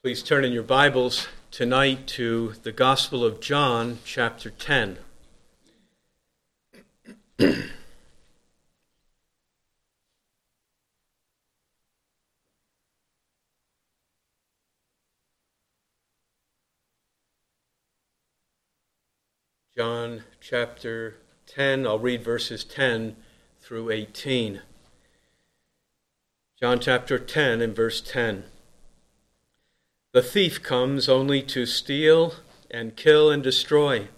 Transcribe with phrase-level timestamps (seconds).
[0.00, 4.98] Please turn in your Bibles tonight to the Gospel of John, chapter 10.
[19.76, 21.16] John chapter
[21.48, 23.16] 10, I'll read verses 10
[23.60, 24.60] through 18.
[26.60, 28.44] John chapter 10 and verse 10.
[30.18, 32.34] The thief comes only to steal
[32.72, 34.08] and kill and destroy.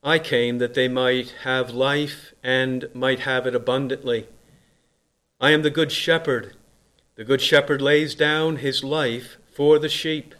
[0.00, 4.28] I came that they might have life and might have it abundantly.
[5.40, 6.54] I am the good shepherd.
[7.16, 10.32] The good shepherd lays down his life for the sheep.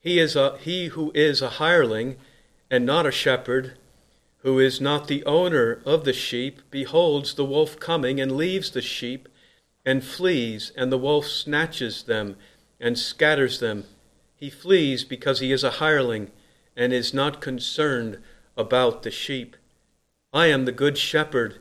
[0.00, 2.16] He is a, he who is a hireling
[2.68, 3.78] and not a shepherd,
[4.38, 8.82] who is not the owner of the sheep, beholds the wolf coming and leaves the
[8.82, 9.28] sheep
[9.86, 12.34] and flees, and the wolf snatches them
[12.84, 13.84] and scatters them.
[14.36, 16.30] He flees because he is a hireling
[16.76, 18.18] and is not concerned
[18.58, 19.56] about the sheep.
[20.34, 21.60] I am the good shepherd,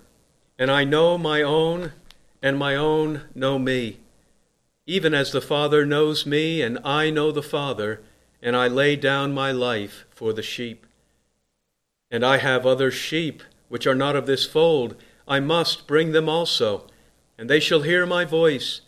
[0.60, 1.94] and I know my own,
[2.42, 4.00] and my own know me.
[4.86, 8.02] Even as the Father knows me, and I know the Father,
[8.42, 10.86] and I lay down my life for the sheep.
[12.12, 14.98] And I have other sheep which are not of this fold.
[15.26, 16.88] I must bring them also,
[17.38, 18.82] and they shall hear my voice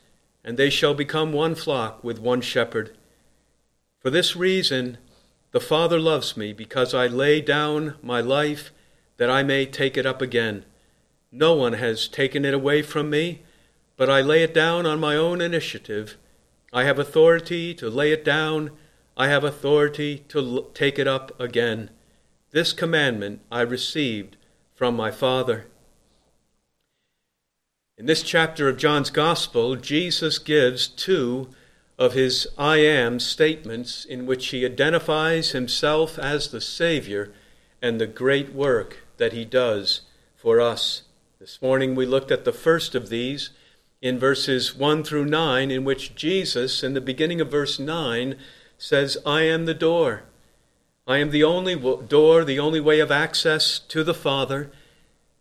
[0.46, 2.96] and they shall become one flock with one shepherd.
[4.00, 5.00] For this reason,
[5.52, 8.72] the Father loves me, because I lay down my life
[9.18, 10.64] that I may take it up again.
[11.32, 13.42] No one has taken it away from me,
[13.98, 16.16] but I lay it down on my own initiative.
[16.72, 18.70] I have authority to lay it down,
[19.18, 21.90] I have authority to take it up again.
[22.52, 24.38] This commandment I received
[24.76, 25.66] from my Father.
[27.98, 31.48] In this chapter of John's Gospel, Jesus gives two
[31.98, 37.32] of his I am statements in which he identifies himself as the Savior
[37.82, 40.02] and the great work that he does
[40.36, 41.03] for us.
[41.40, 43.52] This morning we looked at the first of these
[44.02, 48.36] in verses 1 through 9, in which Jesus, in the beginning of verse 9,
[48.78, 50.24] says, I am the door.
[51.08, 54.69] I am the only door, the only way of access to the Father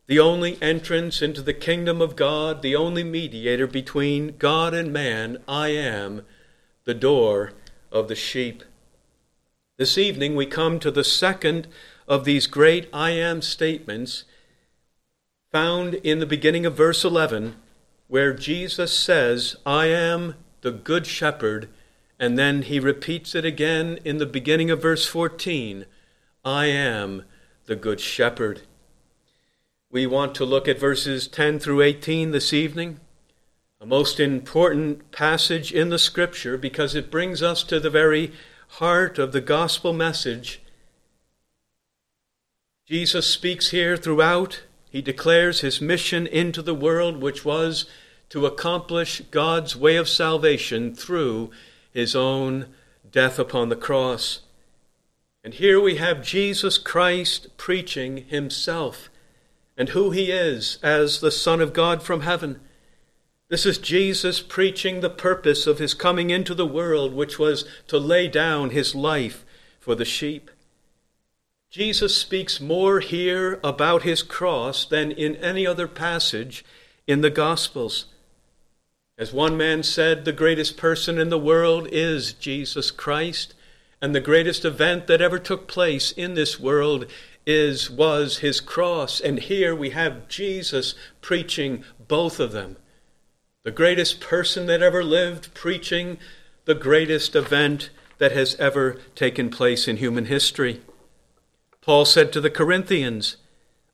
[0.06, 5.38] the only entrance into the kingdom of God, the only mediator between God and man,
[5.48, 6.22] I am
[6.84, 7.52] the door
[7.90, 8.62] of the sheep.
[9.78, 11.68] This evening we come to the second
[12.06, 14.24] of these great I am statements
[15.50, 17.56] found in the beginning of verse 11,
[18.08, 21.68] where Jesus says, I am the good shepherd,
[22.18, 25.86] and then he repeats it again in the beginning of verse 14,
[26.44, 27.24] I am
[27.66, 28.62] the good shepherd.
[29.94, 32.98] We want to look at verses 10 through 18 this evening,
[33.80, 38.32] a most important passage in the Scripture because it brings us to the very
[38.80, 40.60] heart of the gospel message.
[42.88, 44.64] Jesus speaks here throughout.
[44.90, 47.86] He declares his mission into the world, which was
[48.30, 51.52] to accomplish God's way of salvation through
[51.92, 52.66] his own
[53.08, 54.40] death upon the cross.
[55.44, 59.08] And here we have Jesus Christ preaching himself
[59.76, 62.60] and who he is as the Son of God from heaven.
[63.48, 67.98] This is Jesus preaching the purpose of his coming into the world, which was to
[67.98, 69.44] lay down his life
[69.78, 70.50] for the sheep.
[71.70, 76.64] Jesus speaks more here about his cross than in any other passage
[77.06, 78.06] in the Gospels.
[79.18, 83.54] As one man said, the greatest person in the world is Jesus Christ,
[84.00, 87.06] and the greatest event that ever took place in this world
[87.46, 92.76] is was his cross and here we have Jesus preaching both of them
[93.62, 96.18] the greatest person that ever lived preaching
[96.64, 100.80] the greatest event that has ever taken place in human history
[101.80, 103.36] Paul said to the Corinthians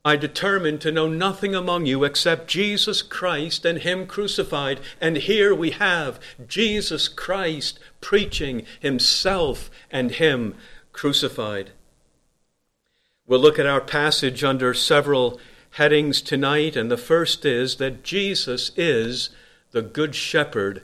[0.05, 4.81] I determined to know nothing among you except Jesus Christ and Him crucified.
[4.99, 10.55] And here we have Jesus Christ preaching Himself and Him
[10.93, 11.73] crucified.
[13.31, 15.39] We'll look at our passage under several
[15.75, 19.31] headings tonight, and the first is that Jesus is
[19.71, 20.83] the good shepherd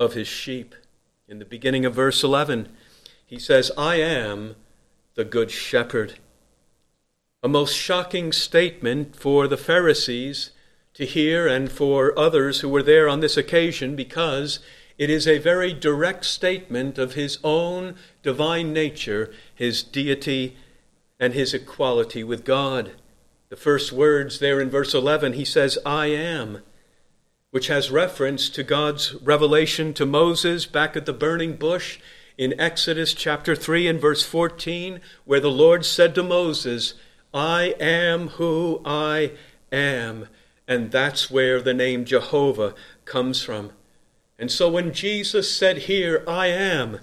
[0.00, 0.74] of his sheep.
[1.28, 2.70] In the beginning of verse 11,
[3.26, 4.56] he says, I am
[5.16, 6.14] the good shepherd.
[7.42, 10.52] A most shocking statement for the Pharisees
[10.94, 14.60] to hear and for others who were there on this occasion because
[14.96, 20.56] it is a very direct statement of his own divine nature, his deity
[21.22, 22.90] and his equality with God.
[23.48, 26.62] The first words there in verse 11, he says, I am,
[27.52, 32.00] which has reference to God's revelation to Moses back at the burning bush
[32.36, 36.94] in Exodus chapter 3 and verse 14, where the Lord said to Moses,
[37.32, 39.30] I am who I
[39.70, 40.26] am.
[40.66, 43.70] And that's where the name Jehovah comes from.
[44.40, 46.98] And so when Jesus said here, I am,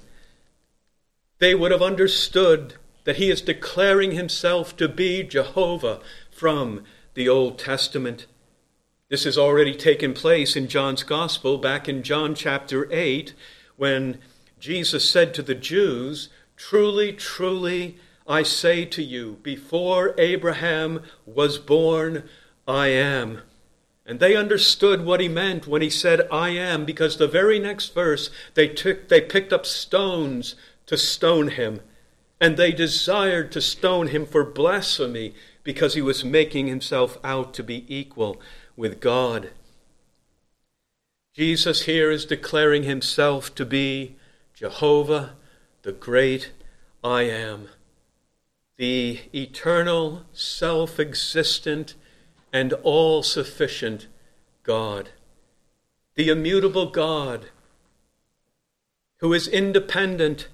[1.38, 2.74] they would have understood
[3.10, 6.84] that he is declaring himself to be Jehovah from
[7.16, 8.28] the Old Testament.
[9.10, 13.34] This has already taken place in John's Gospel back in John chapter 8
[13.78, 14.20] when
[14.60, 17.98] Jesus said to the Jews, Truly, truly,
[18.28, 22.30] I say to you, before Abraham was born,
[22.68, 23.42] I am.
[24.06, 27.96] And they understood what he meant when he said, I am, because the very next
[27.96, 30.54] verse they took they picked up stones
[30.86, 31.82] to stone him.
[32.42, 35.34] And they desired to stone him for blasphemy
[35.64, 38.42] because he was making himself out to be equal
[38.76, 39.52] with God.
[41.36, 44.16] Jesus here is declaring himself to be
[44.54, 45.36] Jehovah,
[45.84, 46.52] the great
[47.04, 47.70] I am,
[48.78, 51.96] the eternal, self existent,
[52.52, 54.08] and all sufficient
[54.64, 55.10] God,
[56.16, 57.50] the immutable God
[59.20, 60.48] who is independent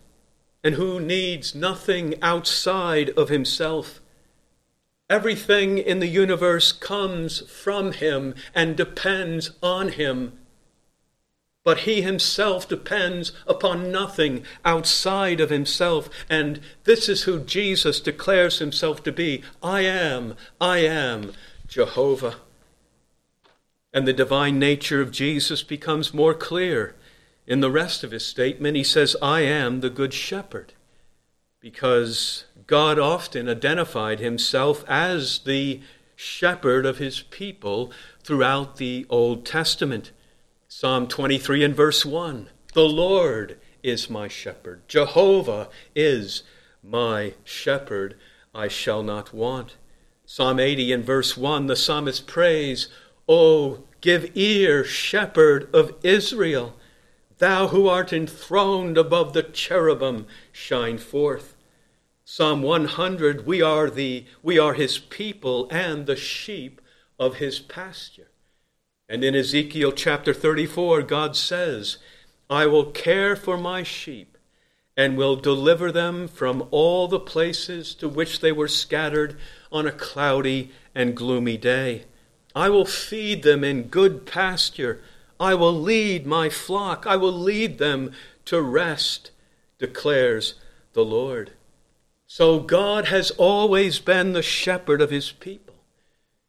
[0.65, 4.01] and who needs nothing outside of himself.
[5.07, 10.33] Everything in the universe comes from him and depends on him.
[11.63, 16.09] But he himself depends upon nothing outside of himself.
[16.31, 21.33] And this is who Jesus declares himself to be I am, I am
[21.67, 22.37] Jehovah.
[23.93, 26.95] And the divine nature of Jesus becomes more clear
[27.47, 28.77] in the rest of his statement.
[28.77, 30.73] He says, I am the Good Shepherd,
[31.59, 35.81] because God often identified himself as the
[36.15, 37.91] shepherd of his people
[38.23, 40.11] throughout the Old Testament.
[40.67, 46.43] Psalm 23 and verse 1 The Lord is my shepherd, Jehovah is
[46.83, 48.15] my shepherd,
[48.53, 49.75] I shall not want.
[50.25, 52.87] Psalm 80 and verse 1, the psalmist prays,
[53.29, 56.75] Oh, give ear, shepherd of Israel.
[57.37, 61.55] Thou who art enthroned above the cherubim, shine forth.
[62.23, 66.81] Psalm 100, we are, the, we are his people and the sheep
[67.19, 68.31] of his pasture.
[69.07, 71.97] And in Ezekiel chapter 34, God says,
[72.49, 74.37] I will care for my sheep
[74.97, 79.37] and will deliver them from all the places to which they were scattered
[79.71, 82.05] on a cloudy and gloomy day.
[82.55, 85.01] I will feed them in good pasture.
[85.39, 87.05] I will lead my flock.
[87.05, 88.11] I will lead them
[88.45, 89.31] to rest,
[89.77, 90.55] declares
[90.93, 91.51] the Lord.
[92.27, 95.75] So God has always been the shepherd of his people.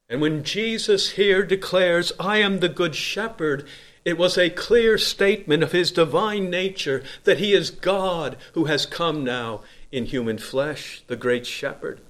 [0.08, 3.66] And when Jesus here declares, I am the good shepherd,
[4.04, 8.86] it was a clear statement of his divine nature that he is God who has
[8.86, 12.00] come now in human flesh, the great shepherd.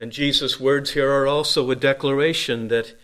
[0.00, 2.94] And Jesus' words here are also a declaration that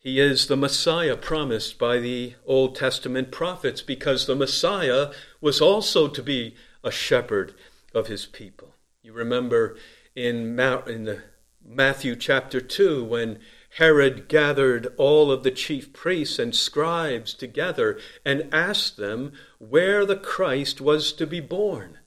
[0.00, 5.12] he is the Messiah promised by the Old Testament prophets, because the Messiah
[5.42, 7.52] was also to be a shepherd
[7.94, 8.74] of his people.
[9.02, 9.76] You remember
[10.16, 11.22] in, in the
[11.62, 13.40] Matthew chapter 2 when
[13.76, 20.16] Herod gathered all of the chief priests and scribes together and asked them where the
[20.16, 21.98] Christ was to be born.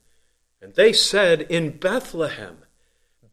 [0.60, 2.63] And they said, In Bethlehem,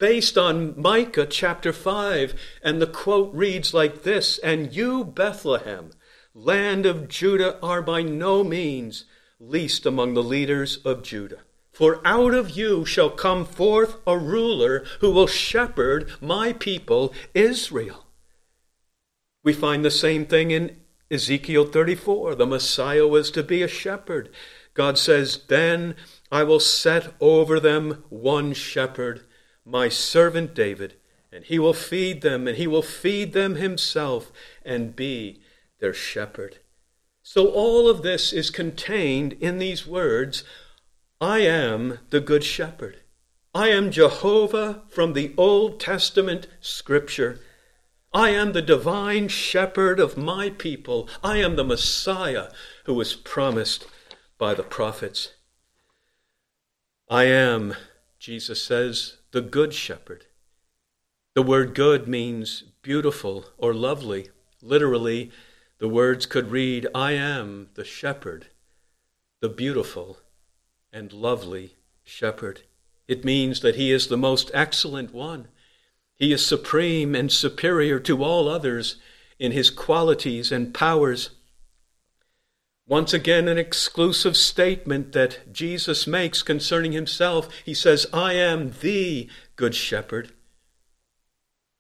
[0.01, 2.33] based on Micah chapter 5.
[2.63, 5.91] And the quote reads like this And you, Bethlehem,
[6.33, 9.05] land of Judah, are by no means
[9.39, 11.41] least among the leaders of Judah.
[11.71, 18.07] For out of you shall come forth a ruler who will shepherd my people Israel.
[19.43, 20.77] We find the same thing in
[21.09, 22.35] Ezekiel 34.
[22.35, 24.29] The Messiah was to be a shepherd.
[24.73, 25.95] God says, Then
[26.31, 29.25] I will set over them one shepherd,
[29.71, 30.95] my servant David,
[31.31, 34.31] and he will feed them, and he will feed them himself,
[34.65, 35.41] and be
[35.79, 36.59] their shepherd.
[37.23, 40.43] So all of this is contained in these words
[41.21, 42.97] I am the good shepherd.
[43.53, 47.39] I am Jehovah from the Old Testament scripture.
[48.13, 51.07] I am the divine shepherd of my people.
[51.23, 52.49] I am the Messiah
[52.85, 53.87] who was promised
[54.37, 55.33] by the prophets.
[57.09, 57.75] I am,
[58.19, 60.25] Jesus says, the good shepherd.
[61.33, 64.29] The word good means beautiful or lovely.
[64.61, 65.31] Literally,
[65.79, 68.47] the words could read, I am the shepherd,
[69.39, 70.17] the beautiful
[70.91, 72.61] and lovely shepherd.
[73.07, 75.47] It means that he is the most excellent one
[76.21, 78.97] he is supreme and superior to all others
[79.39, 81.31] in his qualities and powers.
[82.91, 87.47] Once again, an exclusive statement that Jesus makes concerning himself.
[87.63, 90.33] He says, I am the good shepherd.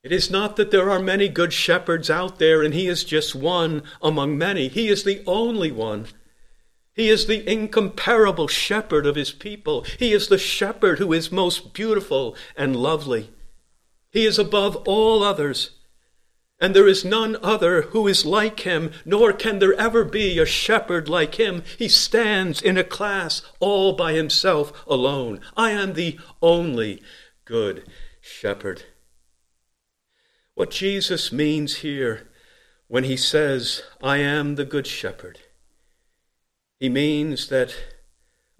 [0.05, 3.35] It is not that there are many good shepherds out there and he is just
[3.35, 4.69] one among many.
[4.69, 6.07] He is the only one.
[6.93, 9.81] He is the incomparable shepherd of his people.
[9.99, 13.31] He is the shepherd who is most beautiful and lovely.
[14.11, 15.71] He is above all others.
[16.61, 20.45] And there is none other who is like him, nor can there ever be a
[20.45, 21.63] shepherd like him.
[21.79, 25.41] He stands in a class all by himself alone.
[25.57, 27.01] I am the only
[27.45, 27.89] good
[28.21, 28.83] shepherd.
[30.53, 32.29] What Jesus means here
[32.87, 35.39] when he says, I am the good shepherd,
[36.79, 37.73] he means that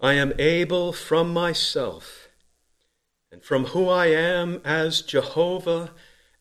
[0.00, 2.28] I am able from myself
[3.30, 5.92] and from who I am as Jehovah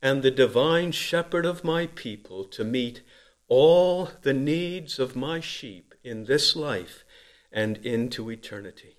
[0.02, 3.02] and the divine shepherd of my people to meet
[3.48, 7.04] all the needs of my sheep in this life
[7.52, 8.98] and into eternity.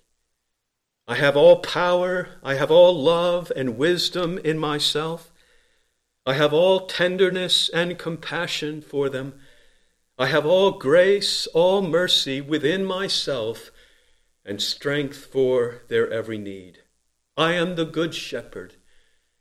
[1.07, 5.31] I have all power, I have all love and wisdom in myself.
[6.25, 9.33] I have all tenderness and compassion for them.
[10.17, 13.71] I have all grace, all mercy within myself,
[14.45, 16.79] and strength for their every need.
[17.35, 18.75] I am the good shepherd,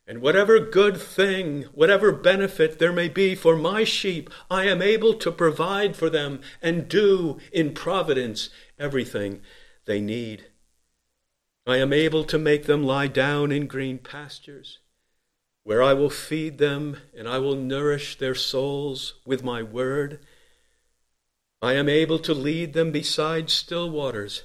[0.07, 5.15] and whatever good thing, whatever benefit there may be for my sheep, I am able
[5.15, 9.43] to provide for them and do in providence everything
[9.85, 10.47] they need.
[11.67, 14.81] I am able to make them lie down in green pastures,
[15.63, 20.19] where I will feed them and I will nourish their souls with my word
[21.63, 24.43] I am able to lead them beside still waters,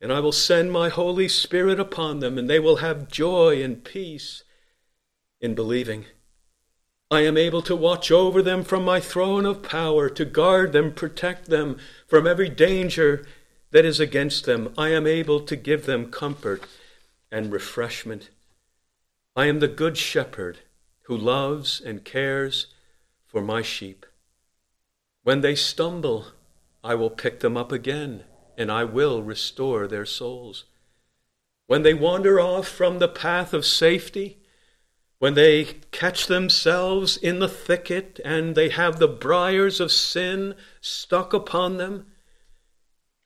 [0.00, 3.82] and I will send my Holy Spirit upon them, and they will have joy and
[3.82, 4.44] peace
[5.40, 6.06] in believing.
[7.10, 10.92] I am able to watch over them from my throne of power, to guard them,
[10.92, 13.26] protect them from every danger
[13.70, 14.74] that is against them.
[14.76, 16.64] I am able to give them comfort
[17.30, 18.30] and refreshment.
[19.34, 20.58] I am the good shepherd
[21.02, 22.66] who loves and cares
[23.24, 24.04] for my sheep.
[25.22, 26.26] When they stumble,
[26.82, 28.24] I will pick them up again,
[28.56, 30.64] and I will restore their souls.
[31.66, 34.37] When they wander off from the path of safety,
[35.18, 41.32] when they catch themselves in the thicket and they have the briars of sin stuck
[41.32, 42.06] upon them,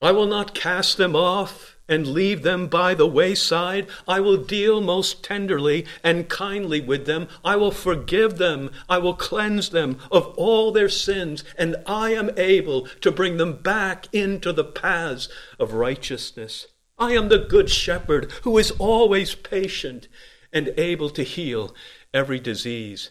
[0.00, 3.86] I will not cast them off and leave them by the wayside.
[4.08, 7.28] I will deal most tenderly and kindly with them.
[7.44, 8.70] I will forgive them.
[8.88, 13.56] I will cleanse them of all their sins, and I am able to bring them
[13.56, 15.28] back into the paths
[15.60, 16.66] of righteousness.
[16.98, 20.08] I am the good shepherd who is always patient
[20.52, 21.74] and able to heal
[22.12, 23.10] every disease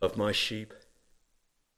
[0.00, 0.74] of my sheep.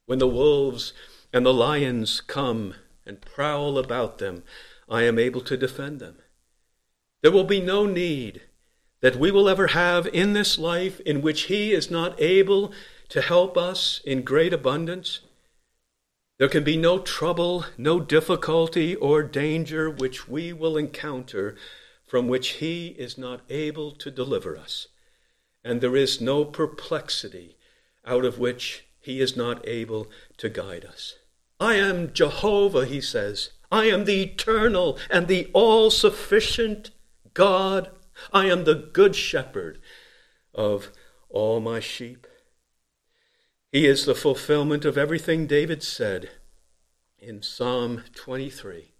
[0.05, 0.93] When the wolves
[1.31, 4.43] and the lions come and prowl about them,
[4.89, 6.17] I am able to defend them.
[7.21, 8.41] There will be no need
[9.01, 12.71] that we will ever have in this life in which He is not able
[13.09, 15.19] to help us in great abundance.
[16.37, 21.55] There can be no trouble, no difficulty or danger which we will encounter
[22.07, 24.87] from which He is not able to deliver us.
[25.65, 27.57] And there is no perplexity
[28.05, 30.07] out of which He is not able
[30.37, 31.15] to guide us.
[31.59, 33.49] I am Jehovah, He says.
[33.71, 36.91] I am the eternal and the all sufficient
[37.33, 37.89] God,
[38.31, 39.79] I am the good shepherd
[40.53, 40.91] of
[41.29, 42.27] all my sheep.
[43.71, 46.29] He is the fulfillment of everything David said
[47.19, 48.93] in Psalm 23.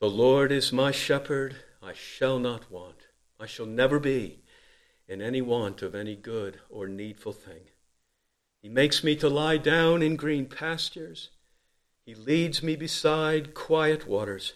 [0.00, 3.06] The Lord is my shepherd, I shall not want.
[3.40, 4.41] I shall never be
[5.12, 7.60] in any want of any good or needful thing.
[8.62, 11.28] He makes me to lie down in green pastures.
[12.06, 14.54] He leads me beside quiet waters.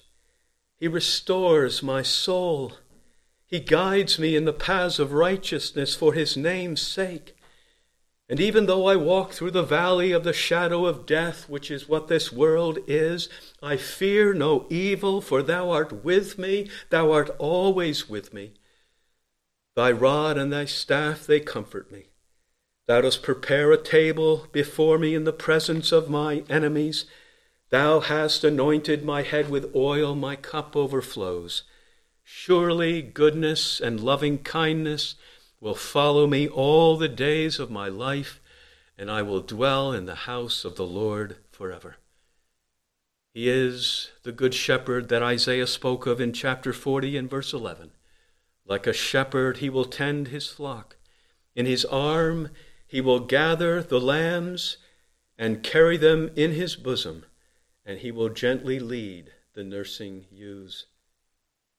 [0.78, 2.72] He restores my soul.
[3.44, 7.36] He guides me in the paths of righteousness for his name's sake.
[8.26, 11.88] And even though I walk through the valley of the shadow of death, which is
[11.88, 13.28] what this world is,
[13.62, 18.54] I fear no evil, for thou art with me, thou art always with me.
[19.76, 22.06] Thy rod and thy staff, they comfort me.
[22.88, 27.04] Thou dost prepare a table before me in the presence of my enemies.
[27.68, 31.64] Thou hast anointed my head with oil, my cup overflows.
[32.24, 35.16] Surely goodness and loving kindness
[35.60, 38.40] will follow me all the days of my life,
[38.96, 41.96] and I will dwell in the house of the Lord forever.
[43.34, 47.90] He is the good shepherd that Isaiah spoke of in chapter 40 and verse 11.
[48.66, 50.96] Like a shepherd, he will tend his flock.
[51.54, 52.50] In his arm,
[52.86, 54.78] he will gather the lambs
[55.38, 57.24] and carry them in his bosom
[57.86, 60.86] and he will gently lead the nursing ewes.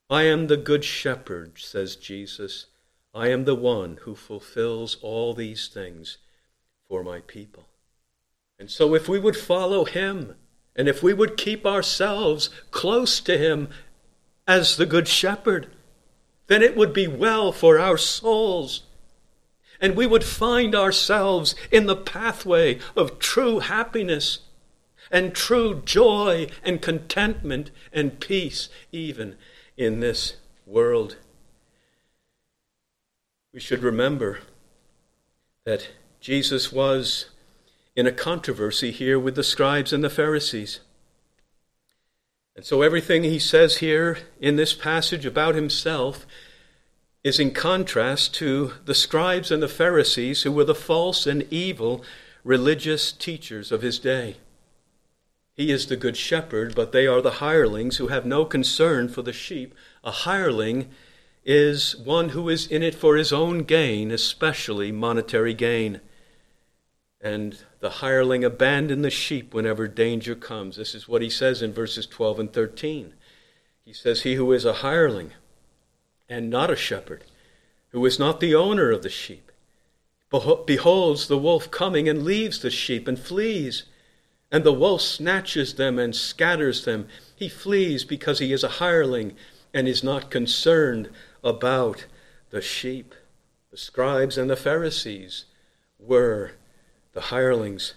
[0.09, 2.67] I am the good shepherd, says Jesus.
[3.13, 6.17] I am the one who fulfills all these things
[6.87, 7.67] for my people.
[8.57, 10.35] And so, if we would follow him,
[10.75, 13.67] and if we would keep ourselves close to him
[14.47, 15.67] as the good shepherd,
[16.47, 18.83] then it would be well for our souls.
[19.79, 24.39] And we would find ourselves in the pathway of true happiness
[25.11, 29.35] and true joy and contentment and peace, even
[29.77, 31.17] in this world.
[33.53, 34.39] We should remember
[35.63, 35.89] that
[36.19, 37.29] Jesus was
[37.95, 40.79] in a controversy here with the scribes and the Pharisees.
[42.57, 46.25] And so everything he says here in this passage about himself
[47.23, 52.03] is in contrast to the scribes and the Pharisees, who were the false and evil
[52.43, 54.37] religious teachers of his day.
[55.53, 59.21] He is the good shepherd, but they are the hirelings who have no concern for
[59.21, 59.75] the sheep.
[60.03, 60.89] A hireling
[61.45, 66.01] is one who is in it for his own gain, especially monetary gain.
[67.21, 70.77] And the hireling abandon the sheep whenever danger comes.
[70.77, 73.13] This is what he says in verses 12 and 13.
[73.85, 75.31] He says, He who is a hireling
[76.27, 77.23] and not a shepherd,
[77.89, 79.51] who is not the owner of the sheep,
[80.29, 83.83] beholds the wolf coming and leaves the sheep and flees.
[84.51, 87.07] And the wolf snatches them and scatters them.
[87.35, 89.35] He flees because he is a hireling
[89.73, 91.09] and is not concerned
[91.43, 92.05] about
[92.49, 93.13] the sheep.
[93.71, 95.45] The scribes and the Pharisees
[95.99, 96.53] were
[97.17, 97.95] the hirelings.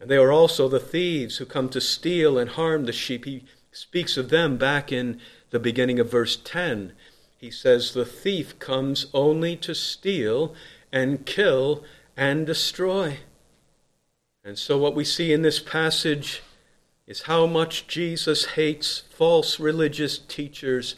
[0.00, 3.24] And they are also the thieves who come to steal and harm the sheep.
[3.24, 5.20] He speaks of them back in
[5.50, 6.92] the beginning of verse 10.
[7.38, 10.52] He says, The thief comes only to steal
[10.92, 11.84] and kill
[12.16, 13.18] and destroy.
[14.44, 16.42] And so, what we see in this passage
[17.06, 20.96] is how much Jesus hates false religious teachers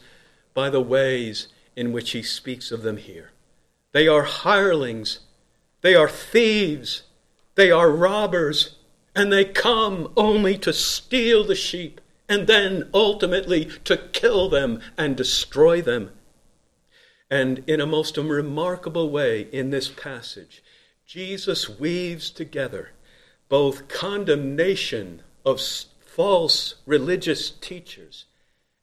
[0.55, 3.29] by the ways in which he speaks of them here.
[3.91, 5.19] They are hirelings,
[5.81, 7.03] they are thieves,
[7.59, 8.77] they are robbers,
[9.13, 15.17] and they come only to steal the sheep and then ultimately to kill them and
[15.17, 16.09] destroy them.
[17.29, 20.63] And in a most remarkable way in this passage,
[21.05, 22.91] Jesus weaves together
[23.49, 25.59] both condemnation of
[25.99, 28.23] false religious teachers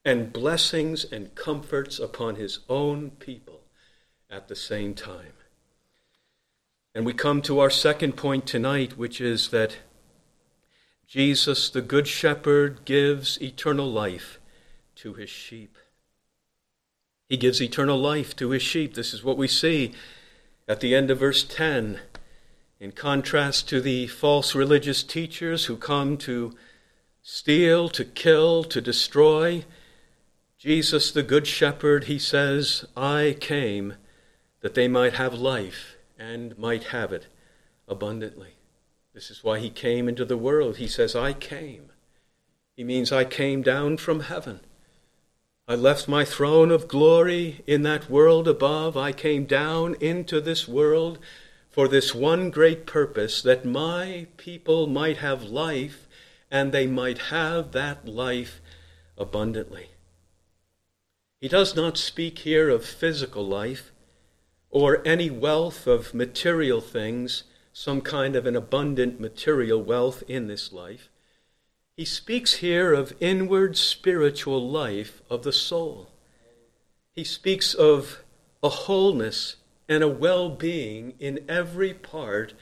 [0.05, 3.63] and blessings and comforts upon his own people
[4.29, 5.36] at the same time.
[6.97, 9.77] And we come to our second point tonight, which is that
[11.07, 14.41] Jesus, the Good Shepherd, gives eternal life
[14.95, 15.77] to his sheep.
[17.29, 18.95] He gives eternal life to his sheep.
[18.95, 19.93] This is what we see
[20.67, 22.01] at the end of verse 10.
[22.81, 26.57] In contrast to the false religious teachers who come to
[27.21, 29.67] steal, to kill, to destroy,
[30.57, 33.97] Jesus, the Good Shepherd, he says, I came
[34.63, 37.27] that they might have life and might have it
[37.89, 38.55] abundantly.
[39.15, 40.77] This is why he came into the world.
[40.77, 41.91] He says, I came.
[42.77, 44.61] He means I came down from heaven.
[45.69, 48.97] I left my throne of glory in that world above.
[48.97, 51.19] I came down into this world
[51.71, 56.07] for this one great purpose that my people might have life
[56.51, 58.61] and they might have that life
[59.19, 59.89] abundantly.
[61.41, 63.93] He does not speak here of physical life
[64.71, 70.73] or any wealth of material things, some kind of an abundant material wealth in this
[70.73, 71.09] life.
[71.97, 76.11] He speaks here of inward spiritual life of the soul.
[77.15, 78.23] He speaks of
[78.63, 79.57] a wholeness
[79.89, 82.53] and a well being in every part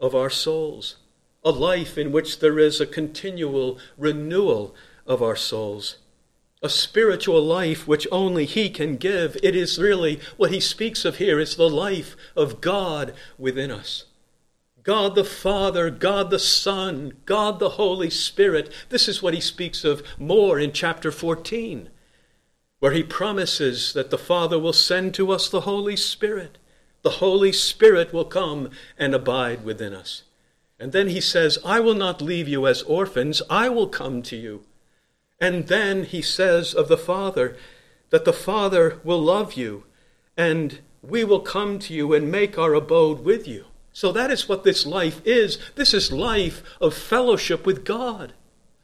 [0.00, 0.96] of our souls,
[1.44, 4.74] a life in which there is a continual renewal
[5.06, 5.98] of our souls
[6.62, 9.36] a spiritual life which only He can give.
[9.42, 14.04] It is really what He speaks of here is the life of God within us.
[14.84, 18.72] God the Father, God the Son, God the Holy Spirit.
[18.88, 21.88] This is what He speaks of more in chapter 14,
[22.78, 26.58] where He promises that the Father will send to us the Holy Spirit.
[27.02, 30.22] The Holy Spirit will come and abide within us.
[30.78, 34.36] And then He says, I will not leave you as orphans, I will come to
[34.36, 34.64] you.
[35.42, 37.56] And then he says of the Father
[38.10, 39.82] that the Father will love you
[40.36, 43.64] and we will come to you and make our abode with you.
[43.92, 45.58] So that is what this life is.
[45.74, 48.34] This is life of fellowship with God.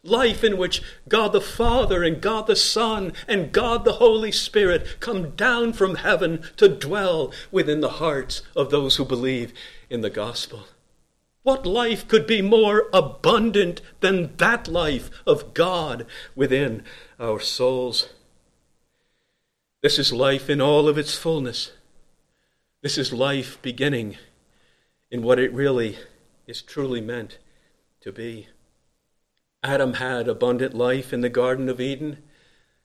[0.03, 4.99] Life in which God the Father and God the Son and God the Holy Spirit
[4.99, 9.53] come down from heaven to dwell within the hearts of those who believe
[9.88, 10.66] in the gospel.
[11.48, 16.04] What life could be more abundant than that life of God
[16.37, 16.82] within
[17.18, 18.11] our souls?
[19.80, 21.72] This is life in all of its fullness.
[22.82, 24.18] This is life beginning
[25.11, 25.96] in what it really
[26.46, 27.38] is truly meant
[28.02, 28.48] to be.
[29.64, 32.18] Adam had abundant life in the Garden of Eden.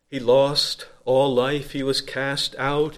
[0.10, 1.72] He lost all life.
[1.72, 2.98] He was cast out.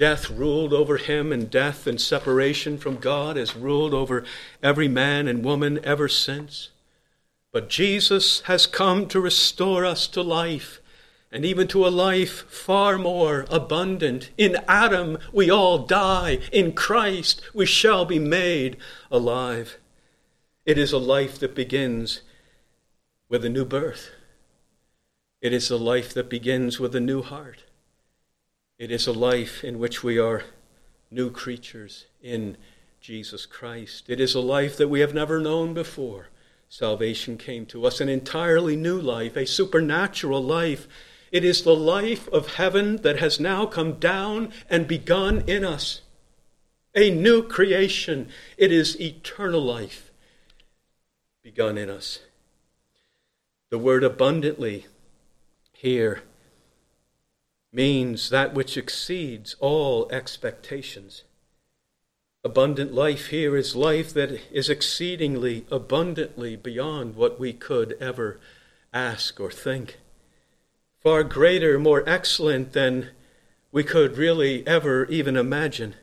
[0.00, 4.24] Death ruled over him, and death and separation from God has ruled over
[4.62, 6.70] every man and woman ever since.
[7.52, 10.80] But Jesus has come to restore us to life,
[11.30, 14.30] and even to a life far more abundant.
[14.38, 18.78] In Adam we all die, in Christ we shall be made
[19.10, 19.76] alive.
[20.64, 22.22] It is a life that begins
[23.28, 24.08] with a new birth.
[25.42, 27.64] It is a life that begins with a new heart.
[28.80, 30.42] It is a life in which we are
[31.10, 32.56] new creatures in
[32.98, 34.08] Jesus Christ.
[34.08, 36.28] It is a life that we have never known before.
[36.70, 40.88] Salvation came to us, an entirely new life, a supernatural life.
[41.30, 46.00] It is the life of heaven that has now come down and begun in us.
[46.94, 48.30] A new creation.
[48.56, 50.10] It is eternal life
[51.42, 52.20] begun in us.
[53.68, 54.86] The word abundantly
[55.70, 56.22] here
[57.72, 61.24] means that which exceeds all expectations.
[62.42, 68.40] Abundant life here is life that is exceedingly abundantly beyond what we could ever
[68.92, 69.98] ask or think.
[71.02, 73.10] Far greater, more excellent than
[73.72, 75.94] we could really ever even imagine.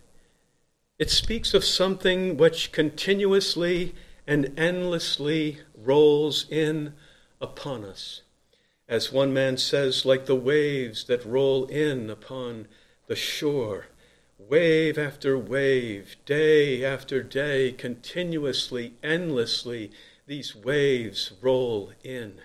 [0.99, 3.93] It speaks of something which continuously
[4.25, 6.93] and endlessly rolls in
[7.41, 8.21] upon us.
[8.89, 12.67] As one man says, like the waves that roll in upon
[13.07, 13.87] the shore,
[14.37, 19.91] wave after wave, day after day, continuously, endlessly,
[20.25, 22.39] these waves roll in.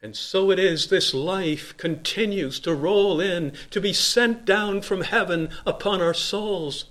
[0.00, 5.02] And so it is, this life continues to roll in, to be sent down from
[5.02, 6.86] heaven upon our souls.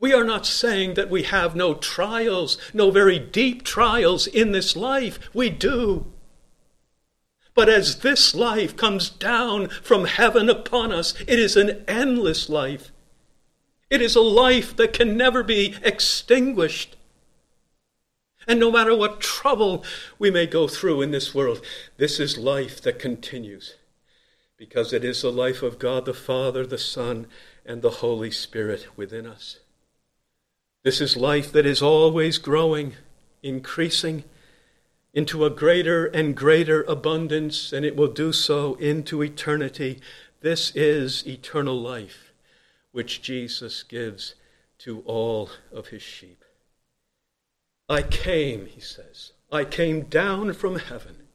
[0.00, 4.76] We are not saying that we have no trials, no very deep trials in this
[4.76, 5.18] life.
[5.32, 6.12] We do.
[7.58, 12.92] But as this life comes down from heaven upon us, it is an endless life.
[13.90, 16.94] It is a life that can never be extinguished.
[18.46, 19.84] And no matter what trouble
[20.20, 21.60] we may go through in this world,
[21.96, 23.74] this is life that continues
[24.56, 27.26] because it is the life of God the Father, the Son,
[27.66, 29.58] and the Holy Spirit within us.
[30.84, 32.94] This is life that is always growing,
[33.42, 34.22] increasing
[35.18, 39.98] into a greater and greater abundance, and it will do so into eternity.
[40.42, 42.32] This is eternal life,
[42.92, 44.36] which Jesus gives
[44.78, 46.44] to all of his sheep.
[47.88, 51.26] I came, he says, I came down from heaven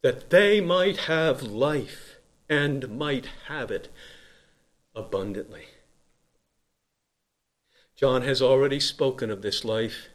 [0.00, 2.16] that they might have life
[2.48, 3.90] and might have it
[4.94, 5.66] abundantly.
[7.94, 10.08] John has already spoken of this life.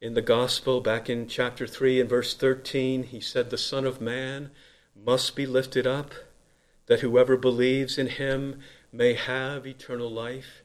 [0.00, 4.00] In the Gospel, back in chapter 3 and verse 13, he said, The Son of
[4.00, 4.50] Man
[4.96, 6.14] must be lifted up,
[6.86, 8.60] that whoever believes in him
[8.90, 10.62] may have eternal life.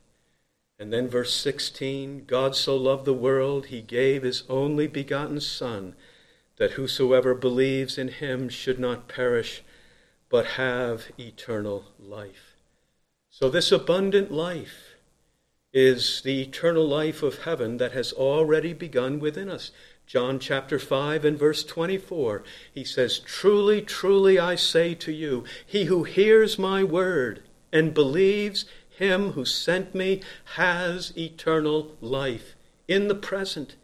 [0.80, 5.96] And then verse 16, God so loved the world, he gave his only begotten Son,
[6.56, 9.64] that whosoever believes in him should not perish,
[10.30, 12.56] but have eternal life.
[13.30, 14.95] So, this abundant life
[15.76, 19.72] is the eternal life of heaven that has already begun within us.
[20.08, 25.86] John chapter 5 and verse 24, he says, Truly, truly, I say to you, he
[25.86, 30.22] who hears my word and believes him who sent me
[30.56, 32.56] has eternal life
[32.88, 33.76] in the present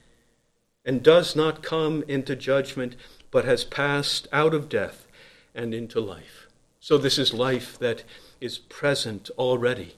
[0.86, 2.96] and does not come into judgment,
[3.32, 5.08] but has passed out of death
[5.54, 6.48] and into life.
[6.80, 8.06] So, this is life that
[8.40, 9.96] is present already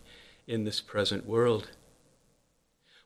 [0.48, 1.70] in this present world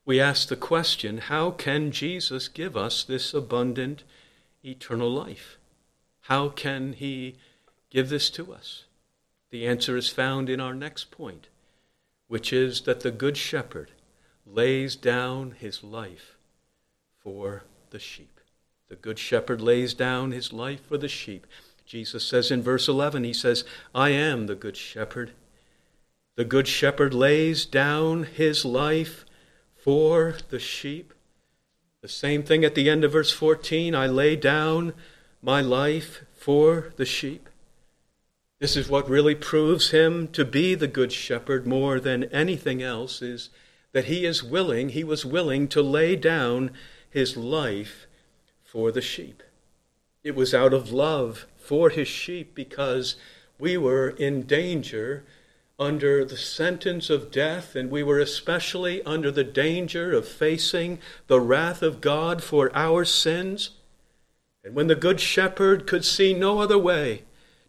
[0.08, 4.04] we ask the question how can Jesus give us this abundant
[4.64, 5.58] eternal life?
[6.22, 7.36] How can he
[7.90, 8.86] give this to us?
[9.52, 11.50] The answer is found in our next point,
[12.30, 13.92] which is that the Good Shepherd
[14.46, 16.38] lays down his life
[17.22, 18.40] for the sheep.
[18.88, 21.46] The Good Shepherd lays down his life for the sheep.
[21.86, 25.32] Jesus says in verse 11, He says, I am the Good Shepherd.
[26.38, 29.26] The Good Shepherd lays down his life
[29.78, 31.14] for the sheep.
[32.02, 34.94] The same thing at the end of verse 14 I lay down
[35.42, 37.50] my life for the sheep.
[38.60, 43.22] This is what really proves him to be the good shepherd more than anything else
[43.22, 43.50] is
[43.92, 46.72] that he is willing, he was willing to lay down
[47.10, 48.08] his life
[48.64, 49.44] for the sheep.
[50.24, 53.16] It was out of love for his sheep because
[53.60, 55.24] we were in danger
[55.80, 61.40] under the sentence of death, and we were especially under the danger of facing the
[61.40, 63.72] wrath of God for our sins.
[64.64, 67.24] And when the Good Shepherd could see no other way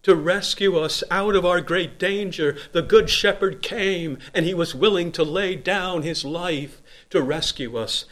[0.05, 4.75] to rescue us out of our great danger, the Good Shepherd came and he was
[4.75, 8.07] willing to lay down his life to rescue us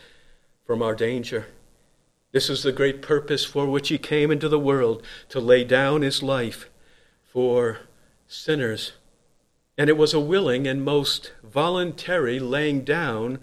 [0.66, 1.46] from our danger.
[2.32, 6.02] This is the great purpose for which he came into the world to lay down
[6.02, 6.68] his life
[7.24, 7.78] for
[8.26, 8.92] sinners.
[9.78, 13.38] And it was a willing and most voluntary laying down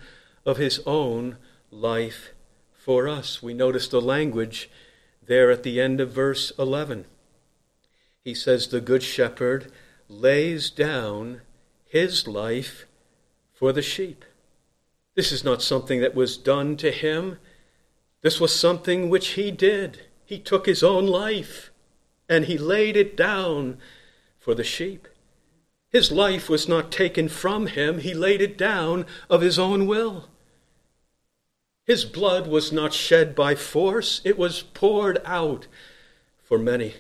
[0.45, 1.37] of his own
[1.71, 2.33] life
[2.73, 3.41] for us.
[3.41, 4.69] We notice the language
[5.25, 7.05] there at the end of verse 11.
[8.23, 9.71] He says, The Good Shepherd
[10.07, 11.41] lays down
[11.85, 12.85] his life
[13.53, 14.25] for the sheep.
[15.15, 17.37] This is not something that was done to him.
[18.21, 20.07] This was something which he did.
[20.25, 21.71] He took his own life
[22.27, 23.77] and he laid it down
[24.39, 25.07] for the sheep.
[25.93, 30.27] His life was not taken from him, he laid it down of his own will.
[31.85, 35.67] His blood was not shed by force, it was poured out
[36.41, 36.95] for many.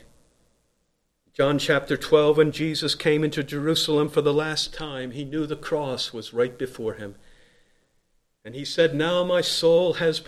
[1.33, 5.55] John chapter 12, when Jesus came into Jerusalem for the last time, he knew the
[5.55, 7.15] cross was right before him.
[8.45, 10.19] And he said, Now my soul has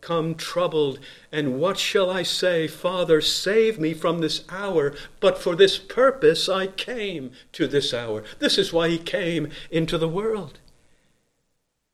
[0.00, 0.98] become troubled,
[1.30, 2.66] and what shall I say?
[2.66, 4.94] Father, save me from this hour.
[5.20, 8.24] But for this purpose I came to this hour.
[8.38, 10.58] This is why he came into the world.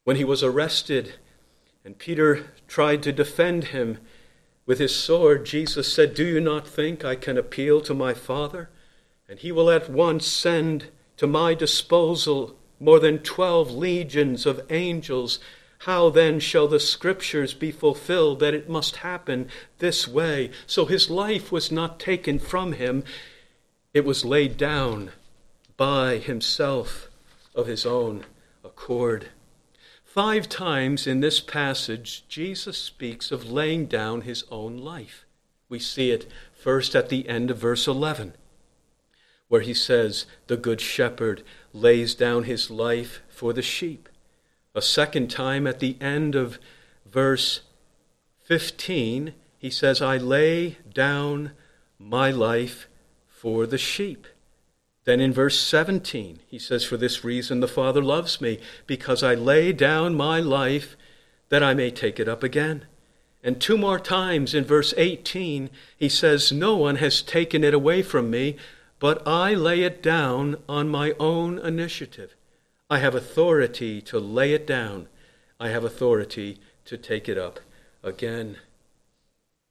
[0.04, 1.14] When he was arrested,
[1.84, 3.98] and Peter tried to defend him
[4.66, 8.70] with his sword, Jesus said, Do you not think I can appeal to my Father?
[9.28, 15.40] And he will at once send to my disposal more than twelve legions of angels.
[15.80, 20.50] How then shall the scriptures be fulfilled that it must happen this way?
[20.66, 23.04] So his life was not taken from him,
[23.92, 25.12] it was laid down
[25.76, 27.10] by himself
[27.54, 28.24] of his own
[28.64, 29.28] accord.
[30.04, 35.26] Five times in this passage, Jesus speaks of laying down his own life.
[35.68, 38.34] We see it first at the end of verse 11
[39.48, 44.08] where he says, The good shepherd lays down his life for the sheep.
[44.76, 46.58] A second time at the end of
[47.06, 47.62] verse
[48.44, 51.52] 15, he says, I lay down
[51.98, 52.86] my life
[53.26, 54.26] for the sheep.
[55.04, 59.34] Then in verse 17, he says, For this reason the Father loves me, because I
[59.34, 60.94] lay down my life
[61.48, 62.84] that I may take it up again.
[63.42, 68.02] And two more times in verse 18, he says, No one has taken it away
[68.02, 68.58] from me,
[68.98, 72.36] but I lay it down on my own initiative.
[72.88, 75.09] I have authority to lay it down.
[75.59, 77.61] I have authority to take it up
[78.03, 78.59] again.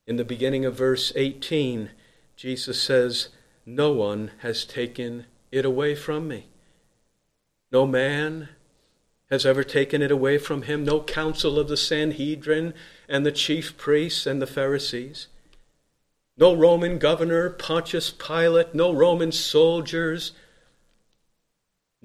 [0.05, 1.91] In the beginning of verse 18,
[2.35, 3.29] Jesus says,
[3.65, 6.47] No one has taken it away from me.
[7.71, 8.49] No man
[9.29, 12.73] has ever taken it away from him, no council of the Sanhedrin
[13.09, 15.27] and the chief priests and the Pharisees.
[16.37, 20.33] No Roman governor, Pontius Pilate, no Roman soldiers.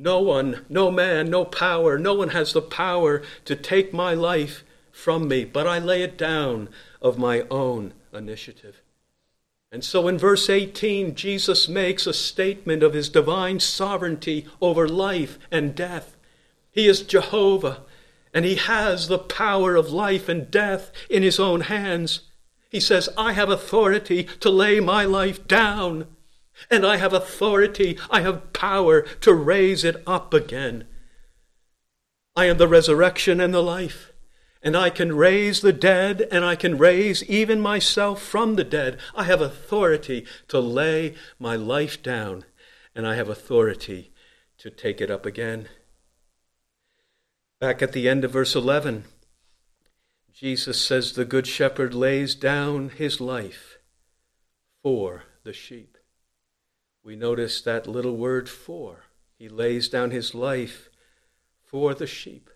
[0.02, 4.64] No one, no man, no power, no one has the power to take my life
[4.90, 6.70] from me, but I lay it down
[7.02, 8.80] of my own initiative.
[9.70, 15.38] And so in verse 18, Jesus makes a statement of his divine sovereignty over life
[15.50, 16.16] and death.
[16.72, 17.82] He is Jehovah,
[18.32, 22.20] and he has the power of life and death in his own hands.
[22.70, 26.06] He says, I have authority to lay my life down,
[26.68, 30.86] and I have authority, I have power to raise it up again.
[32.36, 34.12] I am the resurrection and the life,
[34.62, 38.98] and I can raise the dead, and I can raise even myself from the dead.
[39.14, 42.44] I have authority to lay my life down,
[42.94, 44.12] and I have authority
[44.58, 45.68] to take it up again.
[47.60, 49.04] Back at the end of verse 11,
[50.32, 53.78] Jesus says the Good Shepherd lays down his life
[54.82, 55.89] for the sheep.
[57.02, 59.04] We notice that little word for.
[59.38, 60.90] He lays down his life
[61.64, 62.50] for the sheep.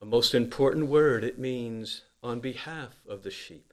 [0.00, 1.24] A most important word.
[1.24, 3.72] It means on behalf of the sheep,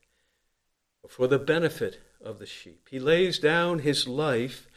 [1.07, 2.87] for the benefit of the sheep.
[2.89, 4.67] He lays down his life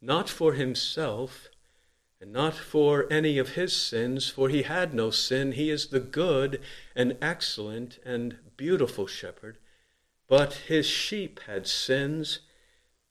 [0.00, 1.48] not for himself,
[2.20, 5.52] and not for any of his sins, for he had no sin.
[5.52, 6.60] He is the good
[6.94, 9.58] and excellent and beautiful shepherd.
[10.28, 12.40] But his sheep had sins,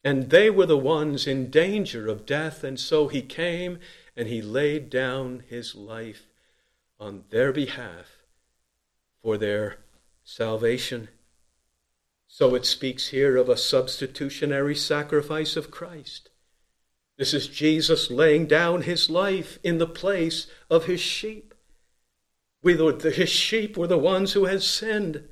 [0.07, 3.77] and they were the ones in danger of death, and so he came
[4.15, 6.27] and he laid down his life
[6.97, 8.23] on their behalf
[9.21, 9.79] for their
[10.23, 11.09] salvation.
[12.25, 16.29] So it speaks here of a substitutionary sacrifice of Christ.
[17.17, 21.53] This is Jesus laying down his life in the place of his sheep.
[22.63, 25.27] We, the, his sheep were the ones who had sinned.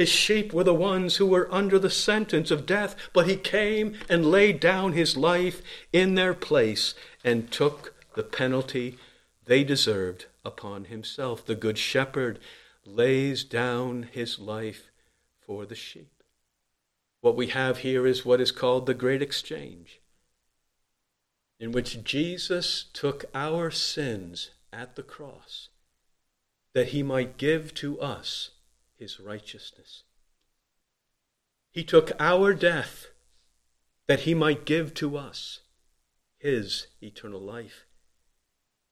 [0.00, 3.98] His sheep were the ones who were under the sentence of death, but he came
[4.08, 5.60] and laid down his life
[5.92, 8.96] in their place and took the penalty
[9.44, 11.44] they deserved upon himself.
[11.44, 12.38] The Good Shepherd
[12.86, 14.90] lays down his life
[15.38, 16.22] for the sheep.
[17.20, 20.00] What we have here is what is called the Great Exchange
[21.58, 25.68] in which Jesus took our sins at the cross
[26.72, 28.52] that he might give to us
[29.00, 30.04] his righteousness.
[31.72, 33.06] He took our death
[34.06, 35.60] that he might give to us
[36.38, 37.86] his eternal life.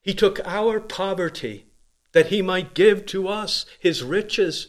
[0.02, 1.66] He took our poverty
[2.12, 4.68] that he might give to us his riches.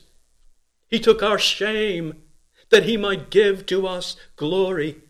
[0.88, 2.21] He took our shame
[2.69, 5.02] that he might give to us glory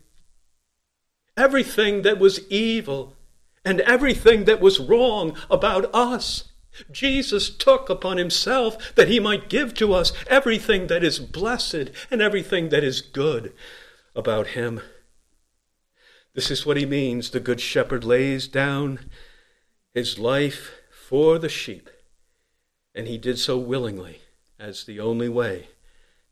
[1.40, 3.16] everything that was evil
[3.64, 6.49] and everything that was wrong about us.
[6.90, 12.22] Jesus took upon himself that he might give to us everything that is blessed and
[12.22, 13.52] everything that is good
[14.14, 14.80] about him.
[16.34, 17.30] This is what he means.
[17.30, 19.00] The Good Shepherd lays down
[19.92, 21.90] his life for the sheep,
[22.94, 24.20] and he did so willingly
[24.58, 25.68] as the only way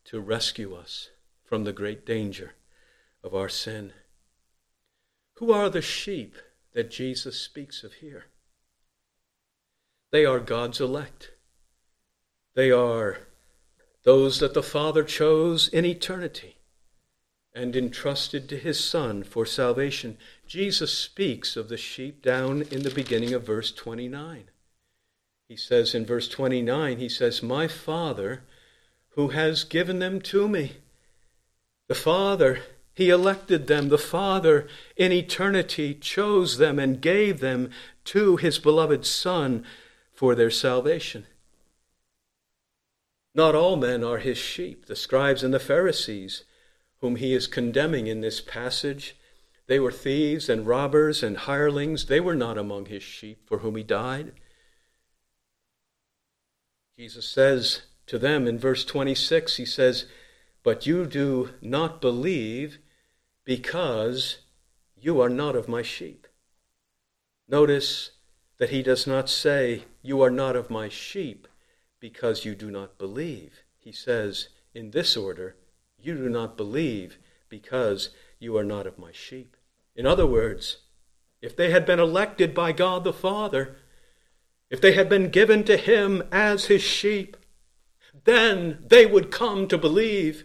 [0.05, 1.11] to rescue us
[1.45, 2.55] from the great danger
[3.25, 3.93] of our sin.
[5.35, 6.37] Who are the sheep
[6.75, 8.27] that Jesus speaks of here?
[10.11, 11.33] They are God's elect.
[12.55, 13.19] They are
[14.05, 16.57] those that the Father chose in eternity
[17.55, 20.17] and entrusted to his Son for salvation.
[20.47, 24.45] Jesus speaks of the sheep down in the beginning of verse 29.
[25.49, 28.43] He says in verse 29, he says, My Father,
[29.11, 30.77] who has given them to me.
[31.89, 32.61] The Father
[32.99, 33.91] he elected them.
[33.91, 34.67] The Father
[34.97, 37.71] in eternity chose them and gave them
[38.07, 39.65] to his beloved Son
[40.19, 41.25] for their salvation.
[43.37, 44.87] Not all men are his sheep.
[44.87, 46.43] The scribes and the Pharisees,
[47.01, 49.15] whom he is condemning in this passage,
[49.69, 52.07] they were thieves and robbers and hirelings.
[52.07, 54.33] They were not among his sheep for whom he died.
[56.99, 60.07] Jesus says to them in verse 26, he says,
[60.65, 62.79] But you do not believe
[63.45, 64.39] because
[64.97, 66.27] you are not of my sheep.
[67.47, 68.11] Notice
[68.59, 71.49] that he does not say, You are not of my sheep
[72.01, 73.63] because you do not believe.
[73.79, 75.57] He says, in this order,
[75.99, 77.19] You do not believe
[77.49, 79.57] because you are not of my sheep.
[79.97, 80.79] In other words,
[81.41, 83.77] if they had been elected by God the Father,
[84.71, 87.37] if they had been given to him as his sheep,
[88.25, 90.45] then they would come to believe.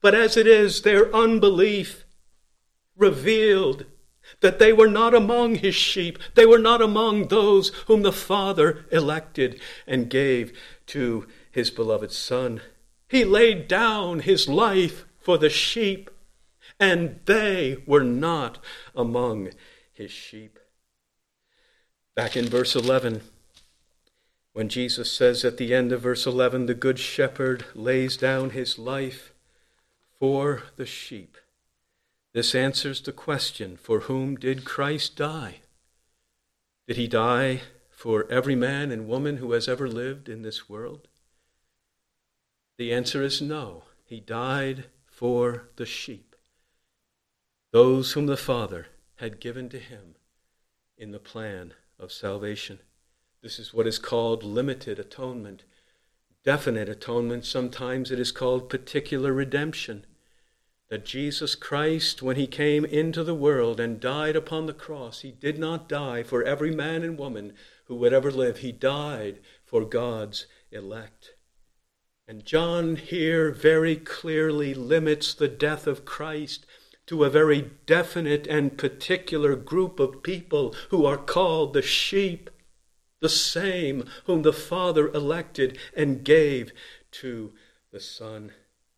[0.00, 2.04] But as it is, their unbelief
[2.96, 3.84] revealed
[4.40, 6.18] that they were not among his sheep.
[6.34, 12.60] They were not among those whom the Father elected and gave to his beloved Son.
[13.08, 16.10] He laid down his life for the sheep,
[16.78, 18.58] and they were not
[18.94, 19.50] among
[19.92, 20.58] his sheep.
[22.14, 23.22] Back in verse 11,
[24.52, 28.78] when Jesus says at the end of verse 11, the Good Shepherd lays down his
[28.78, 29.32] life
[30.18, 31.38] for the sheep.
[32.32, 35.60] This answers the question for whom did Christ die?
[36.86, 41.08] Did he die for every man and woman who has ever lived in this world?
[42.76, 43.84] The answer is no.
[44.04, 46.36] He died for the sheep,
[47.72, 48.86] those whom the Father
[49.16, 50.14] had given to him
[50.96, 52.78] in the plan of salvation.
[53.42, 55.64] This is what is called limited atonement
[56.48, 57.44] definite atonement.
[57.44, 60.06] Sometimes it is called particular redemption.
[60.88, 65.30] That Jesus Christ, when he came into the world and died upon the cross, he
[65.30, 67.52] did not die for every man and woman
[67.84, 68.58] who would ever live.
[68.58, 71.34] He died for God's elect.
[72.26, 76.64] And John here very clearly limits the death of Christ
[77.06, 82.50] to a very definite and particular group of people who are called the sheep
[83.20, 86.72] the same whom the Father elected and gave
[87.10, 87.52] to
[87.90, 88.52] the Son.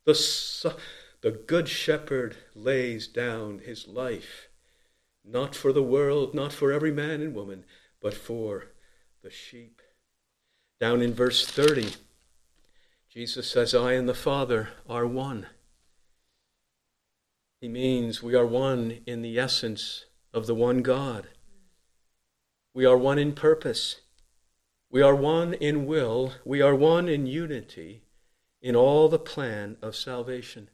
[0.05, 0.75] The, Son,
[1.23, 4.49] the Good Shepherd lays down his life,
[5.25, 7.65] not for the world, not for every man and woman,
[8.01, 8.69] but for
[9.23, 9.83] the sheep.
[10.81, 11.91] Down in verse 30,
[13.11, 15.47] Jesus says, I and the Father are one.
[17.61, 21.29] He means we are one in the essence of the one God.
[22.73, 24.01] We are one in purpose.
[24.91, 28.03] We are one in will, we are one in unity
[28.61, 30.69] in all the plan of salvation.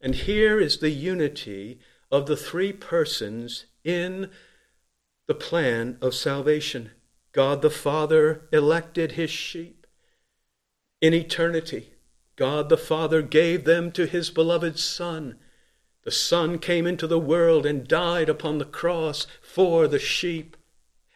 [0.00, 1.80] And here is the unity
[2.10, 4.30] of the three persons in
[5.26, 6.92] the plan of salvation.
[7.32, 9.86] God the Father elected his sheep.
[11.00, 11.94] In eternity,
[12.36, 15.38] God the Father gave them to his beloved Son.
[16.04, 20.56] The Son came into the world and died upon the cross for the sheep.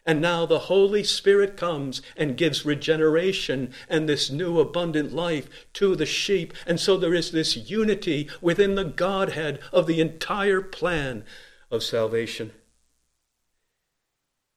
[0.05, 5.95] And now the Holy Spirit comes and gives regeneration and this new abundant life to
[5.95, 6.53] the sheep.
[6.67, 11.23] And so there is this unity within the Godhead of the entire plan
[11.71, 12.51] of salvation.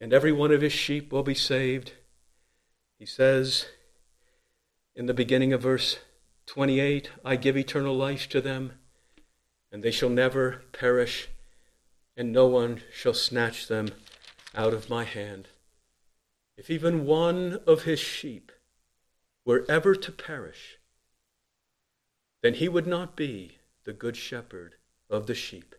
[0.00, 1.92] And every one of his sheep will be saved.
[2.98, 3.66] He says
[4.96, 5.98] in the beginning of verse
[6.46, 8.72] 28 I give eternal life to them,
[9.70, 11.28] and they shall never perish,
[12.16, 13.90] and no one shall snatch them
[14.56, 15.48] out of my hand.
[16.56, 18.50] If even one of his sheep
[19.44, 20.78] were ever to perish,
[22.42, 24.76] then he would not be the good shepherd
[25.10, 25.74] of the sheep,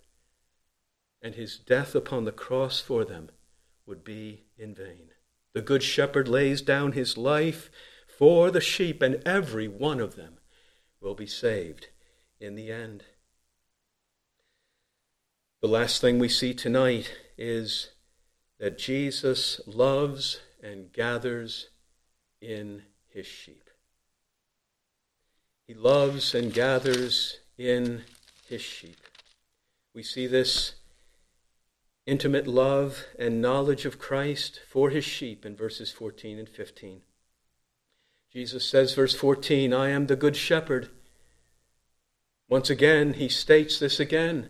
[1.21, 3.30] and his death upon the cross for them
[3.86, 5.09] would be in vain.
[5.53, 7.71] The good shepherd lays down his life
[8.07, 10.38] for the sheep, and every one of them
[11.01, 11.88] will be saved
[12.39, 13.03] in the end.
[15.61, 17.89] The last thing we see tonight is
[18.59, 21.69] that Jesus loves and gathers
[22.41, 23.69] in his sheep.
[25.67, 28.03] He loves and gathers in
[28.47, 28.97] his sheep.
[29.93, 30.75] We see this
[32.05, 37.01] intimate love and knowledge of Christ for his sheep in verses 14 and 15.
[38.31, 40.89] Jesus says, verse 14, I am the good shepherd.
[42.47, 44.49] Once again, he states this again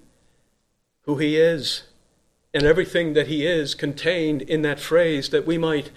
[1.02, 1.84] who he is
[2.58, 5.92] and everything that he is contained in that phrase that we might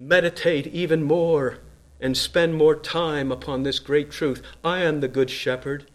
[0.00, 1.58] meditate even more
[2.00, 4.40] and spend more time upon this great truth.
[4.64, 5.90] I am the good shepherd.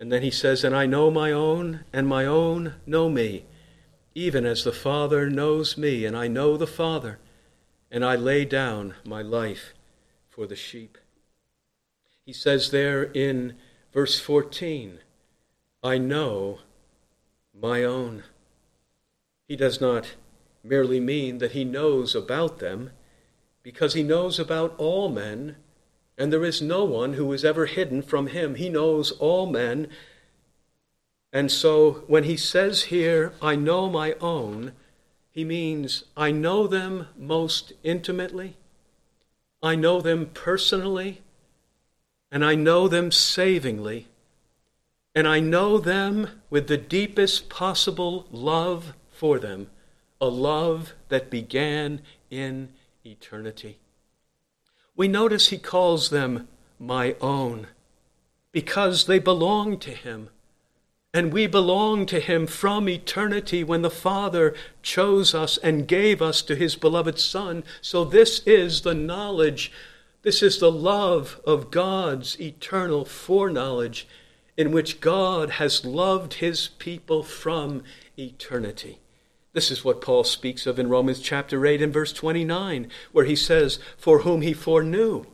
[0.00, 3.44] And then he says, And I know my own, and my own know me,
[4.16, 7.20] even as the Father knows me, and I know the Father,
[7.88, 9.74] and I lay down my life
[10.28, 10.98] for the sheep.
[12.26, 13.54] He says there in
[13.92, 14.98] verse 14,
[15.84, 16.58] I know
[17.54, 18.24] my own.
[19.50, 20.14] He does not
[20.62, 22.92] merely mean that he knows about them,
[23.64, 25.56] because he knows about all men,
[26.16, 28.54] and there is no one who is ever hidden from him.
[28.54, 29.88] He knows all men.
[31.32, 34.70] And so when he says here, I know my own,
[35.32, 38.56] he means I know them most intimately,
[39.64, 41.22] I know them personally,
[42.30, 44.06] and I know them savingly,
[45.12, 49.66] and I know them with the deepest possible love for them
[50.18, 52.00] a love that began
[52.30, 52.70] in
[53.04, 53.78] eternity.
[54.96, 56.48] We notice he calls them
[56.78, 57.66] my own
[58.50, 60.30] because they belong to him.
[61.12, 66.40] And we belong to him from eternity when the Father chose us and gave us
[66.42, 67.62] to his beloved Son.
[67.82, 69.70] So, this is the knowledge,
[70.22, 74.08] this is the love of God's eternal foreknowledge
[74.56, 77.82] in which God has loved his people from
[78.16, 78.98] eternity.
[79.52, 83.34] This is what Paul speaks of in Romans chapter 8 and verse 29, where he
[83.34, 85.26] says, For whom he foreknew,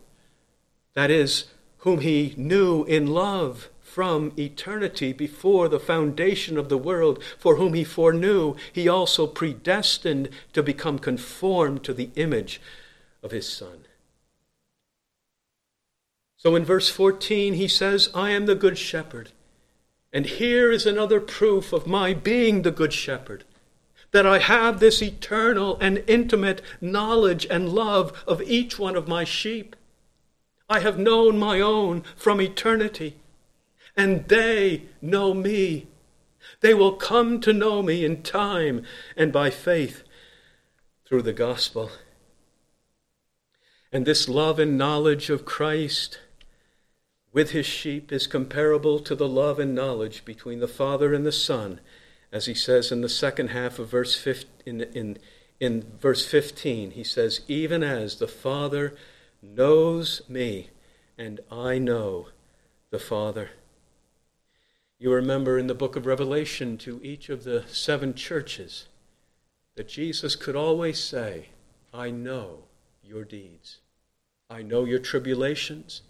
[0.94, 1.44] that is,
[1.78, 7.74] whom he knew in love from eternity before the foundation of the world, for whom
[7.74, 12.60] he foreknew, he also predestined to become conformed to the image
[13.22, 13.84] of his Son.
[16.38, 19.32] So in verse 14, he says, I am the good shepherd.
[20.12, 23.44] And here is another proof of my being the good shepherd
[24.12, 29.24] that I have this eternal and intimate knowledge and love of each one of my
[29.24, 29.76] sheep.
[30.68, 33.16] I have known my own from eternity,
[33.96, 35.86] and they know me.
[36.60, 38.84] They will come to know me in time
[39.16, 40.02] and by faith
[41.06, 41.90] through the gospel.
[43.92, 46.18] And this love and knowledge of Christ
[47.32, 51.32] with his sheep is comparable to the love and knowledge between the Father and the
[51.32, 51.80] Son
[52.32, 55.18] as he says in the second half of verse 15, in, in,
[55.60, 58.96] in verse 15, he says, Even as the Father
[59.42, 60.70] knows me,
[61.16, 62.28] and I know
[62.90, 63.50] the Father.
[64.98, 68.86] You remember in the book of Revelation to each of the seven churches
[69.74, 71.50] that Jesus could always say,
[71.92, 72.64] I know
[73.02, 73.78] your deeds.
[74.48, 76.02] I know your tribulations.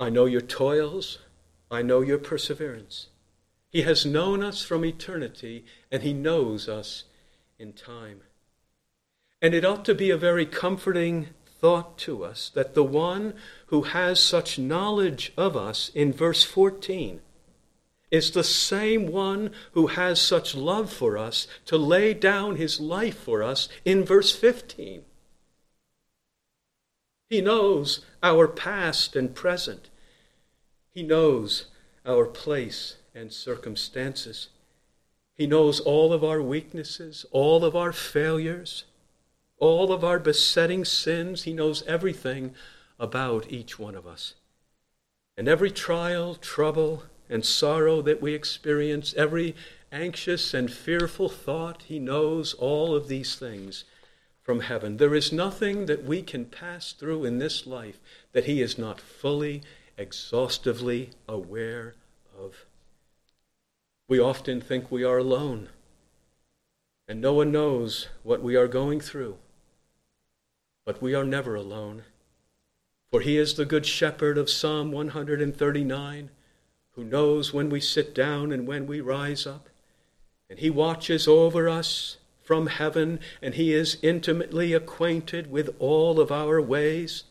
[0.00, 1.18] I know your toils.
[1.70, 3.08] I know your perseverance.
[3.70, 7.04] He has known us from eternity, and He knows us
[7.58, 8.22] in time.
[9.42, 13.34] And it ought to be a very comforting thought to us that the one
[13.66, 17.20] who has such knowledge of us in verse 14
[18.10, 23.18] is the same one who has such love for us to lay down his life
[23.18, 25.02] for us in verse 15.
[27.28, 29.90] He knows our past and present.
[30.94, 31.66] He knows
[32.06, 34.48] our place and circumstances.
[35.34, 38.84] He knows all of our weaknesses, all of our failures,
[39.58, 41.44] all of our besetting sins.
[41.44, 42.54] He knows everything
[42.98, 44.34] about each one of us.
[45.36, 49.54] And every trial, trouble, and sorrow that we experience, every
[49.92, 53.84] anxious and fearful thought, He knows all of these things
[54.42, 54.96] from heaven.
[54.96, 58.00] There is nothing that we can pass through in this life
[58.32, 59.62] that He is not fully,
[59.96, 61.94] exhaustively aware.
[64.08, 65.68] We often think we are alone,
[67.06, 69.36] and no one knows what we are going through.
[70.84, 72.04] But we are never alone,
[73.10, 76.30] for He is the Good Shepherd of Psalm 139
[76.98, 79.68] who knows when we sit down and when we rise up.
[80.50, 86.32] And he watches over us from heaven, and he is intimately acquainted with all of
[86.32, 87.22] our ways.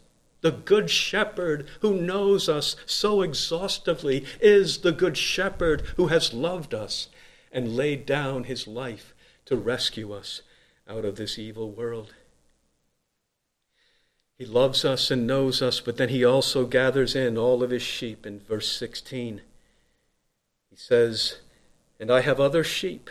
[0.42, 6.74] The Good Shepherd who knows us so exhaustively is the Good Shepherd who has loved
[6.74, 7.08] us
[7.52, 9.16] and laid down his life
[9.46, 10.42] to rescue us
[10.88, 12.14] out of this evil world.
[14.38, 17.82] He loves us and knows us, but then he also gathers in all of his
[17.82, 19.42] sheep in verse 16.
[20.70, 21.40] He says,
[22.00, 23.10] And I have other sheep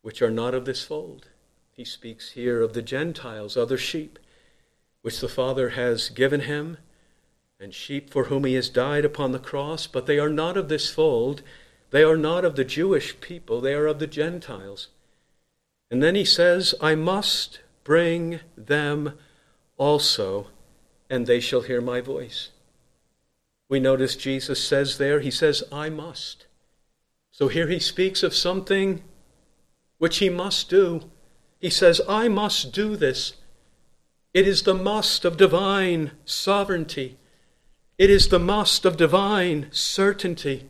[0.00, 1.28] which are not of this fold.
[1.72, 4.18] He speaks here of the Gentiles, other sheep,
[5.02, 6.78] which the Father has given him,
[7.60, 10.68] and sheep for whom he has died upon the cross, but they are not of
[10.68, 11.42] this fold.
[11.90, 14.88] They are not of the Jewish people, they are of the Gentiles.
[15.90, 19.14] And then he says, I must bring them
[19.76, 20.48] also,
[21.08, 22.50] and they shall hear my voice.
[23.68, 26.46] We notice Jesus says there, He says, I must.
[27.30, 29.02] So here he speaks of something
[29.98, 31.10] which he must do.
[31.60, 33.34] He says, I must do this.
[34.34, 37.16] It is the must of divine sovereignty.
[37.96, 40.68] It is the must of divine certainty.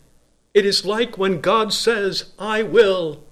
[0.55, 3.25] It is like when God says, I will.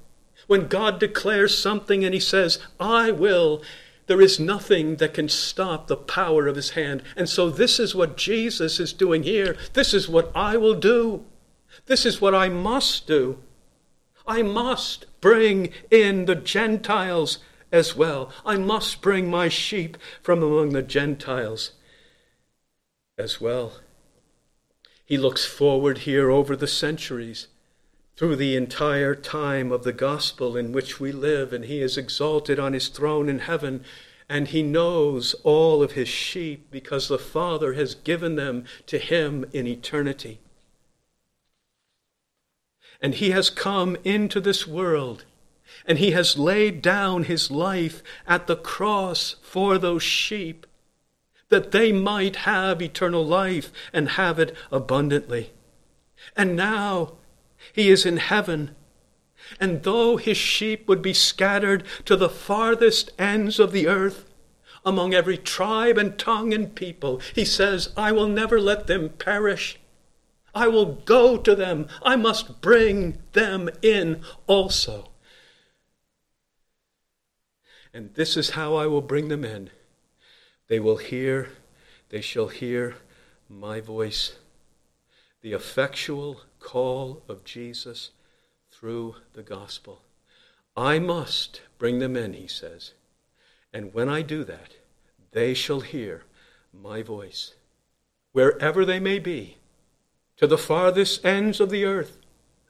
[0.47, 3.63] When God declares something and he says, I will,
[4.07, 7.03] there is nothing that can stop the power of his hand.
[7.17, 9.57] And so, this is what Jesus is doing here.
[9.73, 11.25] This is what I will do.
[11.87, 13.39] This is what I must do.
[14.27, 17.39] I must bring in the Gentiles
[17.73, 18.31] as well.
[18.45, 21.73] I must bring my sheep from among the Gentiles
[23.19, 23.81] as well.
[25.05, 27.47] He looks forward here over the centuries
[28.17, 32.59] through the entire time of the gospel in which we live, and he is exalted
[32.59, 33.85] on his throne in heaven,
[34.29, 39.45] and he knows all of his sheep because the Father has given them to him
[39.53, 40.41] in eternity.
[43.01, 45.25] And he has come into this world,
[45.87, 50.67] and he has laid down his life at the cross for those sheep,
[51.49, 55.53] that they might have eternal life and have it abundantly.
[56.37, 57.15] And now
[57.73, 58.75] he is in heaven.
[59.61, 64.25] And though his sheep would be scattered to the farthest ends of the earth,
[64.85, 69.79] among every tribe and tongue and people, he says, I will never let them perish.
[70.55, 71.87] I will go to them.
[72.03, 75.11] I must bring them in also.
[77.97, 79.71] And this is how I will bring them in.
[80.69, 81.49] They will hear,
[82.11, 82.97] they shall hear
[83.49, 84.37] my voice
[85.41, 88.11] the effectual call of Jesus
[88.71, 90.03] through the gospel.
[90.77, 92.93] I must bring them in, he says.
[93.73, 94.77] And when I do that,
[95.33, 96.25] they shall hear
[96.75, 97.55] my voice.
[98.33, 99.57] Wherever they may be,
[100.37, 102.19] to the farthest ends of the earth,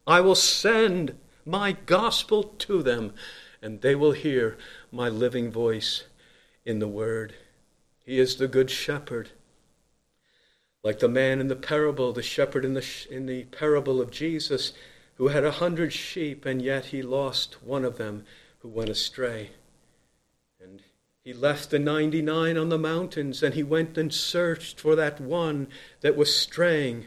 [0.06, 3.12] I will send my gospel to them,
[3.60, 4.56] and they will hear
[4.96, 6.04] my living voice
[6.64, 7.34] in the word.
[8.04, 9.30] He is the good shepherd.
[10.82, 14.72] Like the man in the parable, the shepherd in the, in the parable of Jesus,
[15.16, 18.24] who had a hundred sheep, and yet he lost one of them
[18.60, 19.50] who went astray.
[20.60, 20.82] And
[21.22, 25.68] he left the 99 on the mountains, and he went and searched for that one
[26.00, 27.06] that was straying.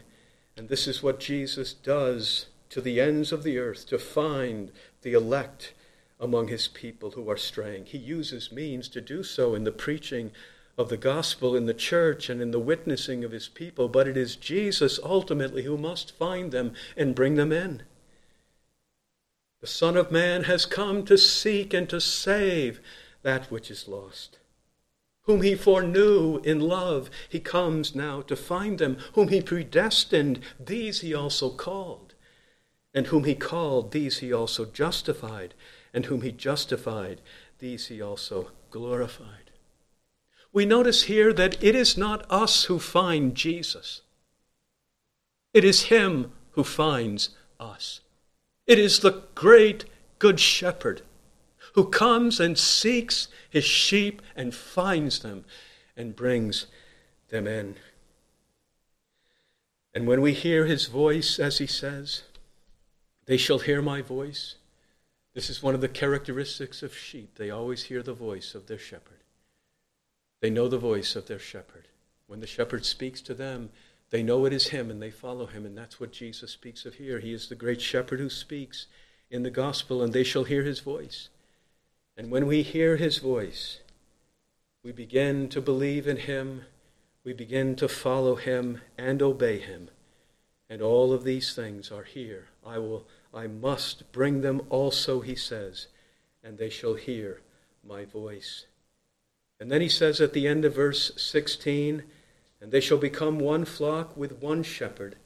[0.56, 4.70] And this is what Jesus does to the ends of the earth to find
[5.02, 5.72] the elect
[6.20, 7.86] among his people who are straying.
[7.86, 10.30] He uses means to do so in the preaching
[10.76, 14.16] of the gospel in the church and in the witnessing of his people, but it
[14.16, 17.82] is Jesus ultimately who must find them and bring them in.
[19.60, 22.80] The Son of Man has come to seek and to save
[23.22, 24.38] that which is lost.
[25.24, 28.96] Whom he foreknew in love, he comes now to find them.
[29.12, 32.14] Whom he predestined, these he also called.
[32.94, 35.52] And whom he called, these he also justified.
[35.92, 37.20] And whom he justified,
[37.58, 39.50] these he also glorified.
[40.52, 44.02] We notice here that it is not us who find Jesus,
[45.52, 48.00] it is him who finds us.
[48.66, 49.84] It is the great
[50.20, 51.02] Good Shepherd
[51.74, 55.44] who comes and seeks his sheep and finds them
[55.96, 56.66] and brings
[57.28, 57.76] them in.
[59.94, 62.22] And when we hear his voice, as he says,
[63.26, 64.56] they shall hear my voice.
[65.34, 67.36] This is one of the characteristics of sheep.
[67.36, 69.20] They always hear the voice of their shepherd.
[70.40, 71.86] They know the voice of their shepherd.
[72.26, 73.70] When the shepherd speaks to them,
[74.10, 75.64] they know it is him and they follow him.
[75.64, 77.20] And that's what Jesus speaks of here.
[77.20, 78.86] He is the great shepherd who speaks
[79.30, 81.28] in the gospel, and they shall hear his voice.
[82.16, 83.78] And when we hear his voice,
[84.82, 86.62] we begin to believe in him,
[87.22, 89.90] we begin to follow him and obey him.
[90.68, 92.48] And all of these things are here.
[92.66, 95.86] I will I must bring them also, he says,
[96.42, 97.40] and they shall hear
[97.86, 98.66] my voice.
[99.58, 102.02] And then he says at the end of verse 16,
[102.60, 105.16] and they shall become one flock with one shepherd.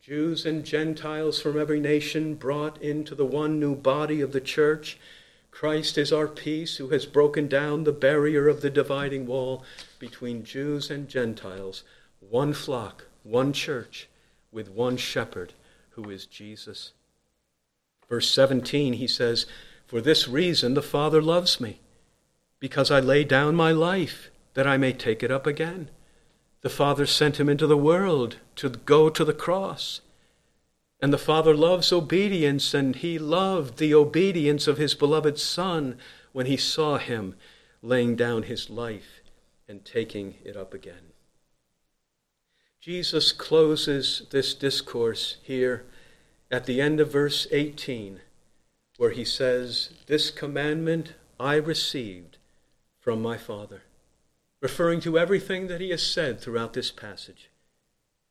[0.00, 4.98] Jews and Gentiles from every nation brought into the one new body of the church
[5.52, 9.62] Christ is our peace, who has broken down the barrier of the dividing wall
[9.98, 11.84] between Jews and Gentiles,
[12.18, 14.08] one flock, one church,
[14.50, 15.52] with one shepherd,
[15.90, 16.92] who is Jesus.
[18.12, 19.46] Verse 17, he says,
[19.86, 21.80] For this reason the Father loves me,
[22.60, 25.88] because I lay down my life, that I may take it up again.
[26.60, 30.02] The Father sent him into the world to go to the cross.
[31.00, 35.96] And the Father loves obedience, and he loved the obedience of his beloved Son
[36.32, 37.34] when he saw him
[37.80, 39.22] laying down his life
[39.66, 41.14] and taking it up again.
[42.78, 45.86] Jesus closes this discourse here
[46.52, 48.20] at the end of verse 18,
[48.98, 52.36] where he says, This commandment I received
[53.00, 53.84] from my Father,
[54.60, 57.50] referring to everything that he has said throughout this passage.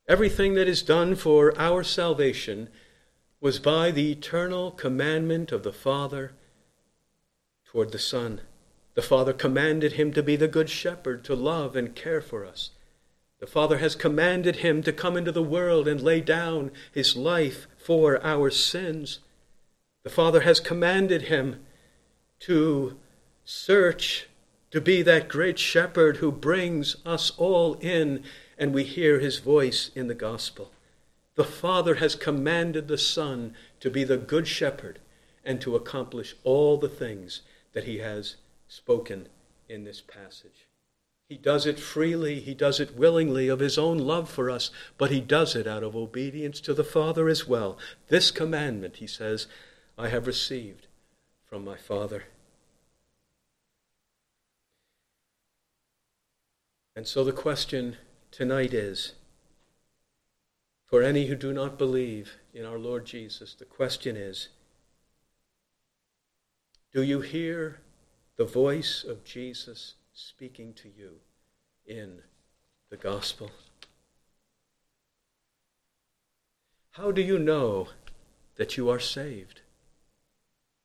[0.08, 2.70] Everything that is done for our salvation
[3.42, 6.34] was by the eternal commandment of the Father
[7.66, 8.42] toward the Son.
[8.94, 12.70] The Father commanded him to be the good shepherd, to love and care for us.
[13.40, 17.66] The Father has commanded him to come into the world and lay down his life
[17.92, 19.20] for our sins.
[20.04, 21.60] The Father has commanded him
[22.40, 22.98] to
[23.44, 24.30] search,
[24.72, 28.24] to be that great shepherd who brings us all in
[28.58, 30.72] and we hear his voice in the gospel.
[31.36, 35.00] The Father has commanded the Son to be the good shepherd
[35.44, 37.42] and to accomplish all the things
[37.74, 38.38] that he has
[38.70, 39.28] spoken
[39.68, 40.66] in this passage.
[41.32, 45.12] He does it freely, he does it willingly of his own love for us, but
[45.12, 47.78] he does it out of obedience to the Father as well.
[48.10, 49.48] This commandment, he says,
[49.98, 50.88] I have received
[51.46, 52.26] from my Father.
[56.98, 57.96] And so the question
[58.32, 59.14] tonight is
[60.86, 64.50] for any who do not believe in our Lord Jesus, the question is
[66.92, 67.80] Do you hear
[68.36, 71.20] the voice of Jesus speaking to you
[71.86, 72.22] in
[72.90, 73.52] the gospel?
[76.92, 77.88] How do you know
[78.56, 79.62] that you are saved?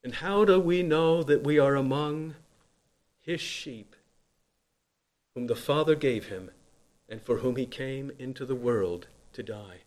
[0.05, 2.37] And how do we know that we are among
[3.27, 3.97] his sheep,
[5.35, 6.51] whom the Father gave him
[7.09, 9.81] and for whom he came into the world to die.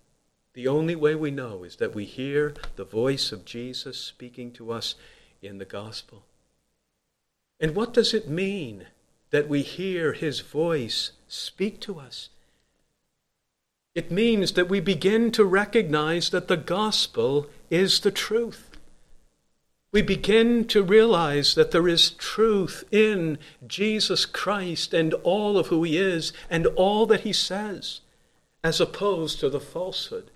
[0.53, 4.71] The only way we know is that we hear the voice of Jesus speaking to
[4.71, 4.95] us
[5.41, 6.23] in the gospel.
[7.61, 8.87] And what does it mean
[9.31, 12.29] that we hear his voice speak to us?
[13.95, 18.69] It means that we begin to recognize that the gospel is the truth
[19.91, 25.83] we begin to realize that there is truth in Jesus Christ and all of who
[25.83, 28.01] he is and all that he says,
[28.63, 30.29] as opposed to the falsehood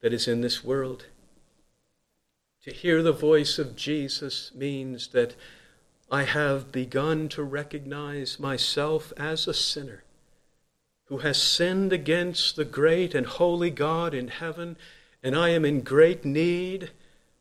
[0.00, 1.06] that is in this world.
[2.62, 5.34] To hear the voice of Jesus means that
[6.14, 10.04] I have begun to recognize myself as a sinner
[11.06, 14.76] who has sinned against the great and holy God in heaven,
[15.24, 16.92] and I am in great need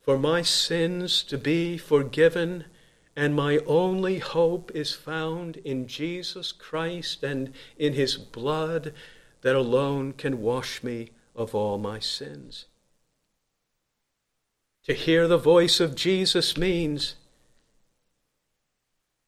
[0.01, 2.65] for my sins to be forgiven,
[3.15, 8.91] and my only hope is found in Jesus Christ and in his blood
[9.43, 12.65] that alone can wash me of all my sins.
[14.86, 17.13] To hear the voice of Jesus means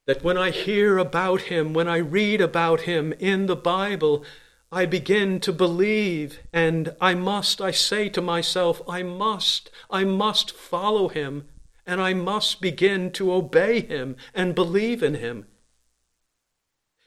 [0.05, 4.23] That when I hear about him, when I read about him in the Bible,
[4.71, 10.51] I begin to believe, and I must, I say to myself, I must, I must
[10.51, 11.47] follow him,
[11.85, 15.47] and I must begin to obey him and believe in him.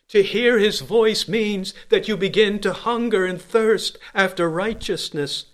[0.09, 5.47] To hear his voice means that you begin to hunger and thirst after righteousness.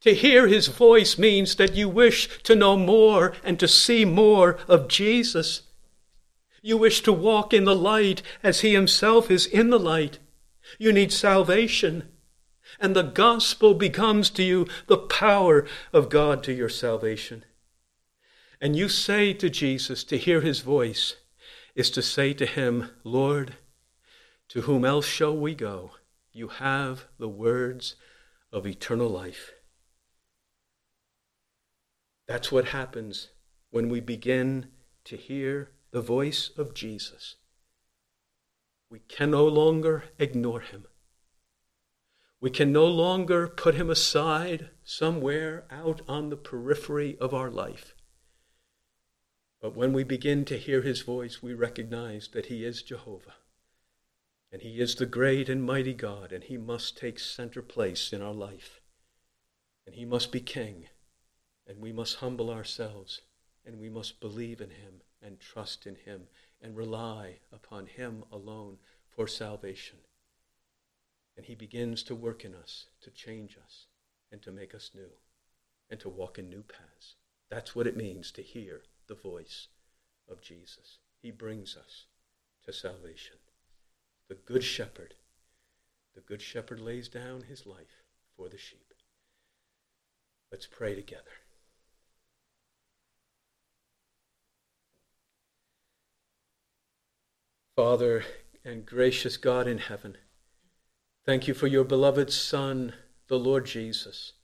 [0.00, 4.58] To hear his voice means that you wish to know more and to see more
[4.66, 5.62] of Jesus.
[6.62, 10.20] You wish to walk in the light as he himself is in the light.
[10.78, 12.08] You need salvation.
[12.80, 17.44] And the gospel becomes to you the power of God to your salvation.
[18.60, 21.16] And you say to Jesus, to hear his voice,
[21.74, 23.56] is to say to him, Lord,
[24.48, 25.92] to whom else shall we go?
[26.32, 27.96] You have the words
[28.52, 29.52] of eternal life.
[32.28, 33.28] That's what happens
[33.70, 34.68] when we begin
[35.04, 37.36] to hear the voice of Jesus.
[38.90, 40.86] We can no longer ignore him.
[42.40, 47.94] We can no longer put him aside somewhere out on the periphery of our life.
[49.60, 53.34] But when we begin to hear his voice, we recognize that he is Jehovah.
[54.50, 58.22] And he is the great and mighty God, and he must take center place in
[58.22, 58.80] our life.
[59.86, 60.88] And he must be king,
[61.66, 63.20] and we must humble ourselves,
[63.64, 66.22] and we must believe in him and trust in him
[66.62, 69.98] and rely upon Him alone for salvation.
[71.36, 73.86] And He begins to work in us, to change us,
[74.30, 75.10] and to make us new,
[75.90, 77.16] and to walk in new paths.
[77.50, 79.68] That's what it means to hear the voice
[80.30, 80.98] of Jesus.
[81.20, 82.06] He brings us
[82.64, 83.36] to salvation.
[84.28, 85.14] The Good Shepherd.
[86.14, 88.04] The Good Shepherd lays down his life
[88.36, 88.94] for the sheep.
[90.50, 91.41] Let's pray together.
[97.74, 98.22] Father
[98.66, 100.18] and gracious God in heaven,
[101.24, 102.92] thank you for your beloved Son,
[103.28, 104.34] the Lord Jesus,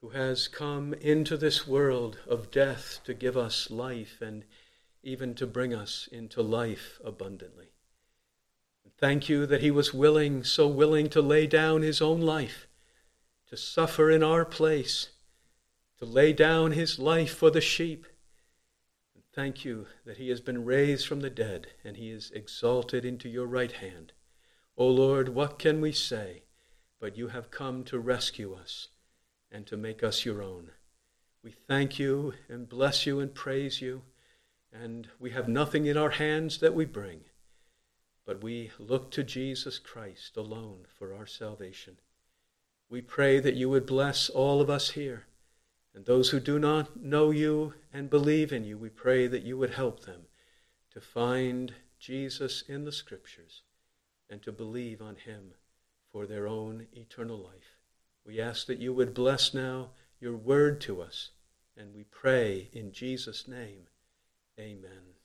[0.00, 4.42] who has come into this world of death to give us life and
[5.04, 7.68] even to bring us into life abundantly.
[8.98, 12.66] Thank you that he was willing, so willing to lay down his own life,
[13.46, 15.10] to suffer in our place,
[16.00, 18.06] to lay down his life for the sheep
[19.40, 23.26] Thank you that he has been raised from the dead and he is exalted into
[23.26, 24.12] your right hand.
[24.76, 26.42] O Lord, what can we say?
[27.00, 28.88] But you have come to rescue us
[29.50, 30.72] and to make us your own.
[31.42, 34.02] We thank you and bless you and praise you,
[34.74, 37.20] and we have nothing in our hands that we bring,
[38.26, 41.96] but we look to Jesus Christ alone for our salvation.
[42.90, 45.24] We pray that you would bless all of us here
[45.94, 49.58] and those who do not know you and believe in you, we pray that you
[49.58, 50.22] would help them
[50.92, 53.62] to find Jesus in the Scriptures
[54.28, 55.52] and to believe on him
[56.12, 57.76] for their own eternal life.
[58.24, 61.30] We ask that you would bless now your word to us,
[61.76, 63.88] and we pray in Jesus' name.
[64.58, 65.19] Amen.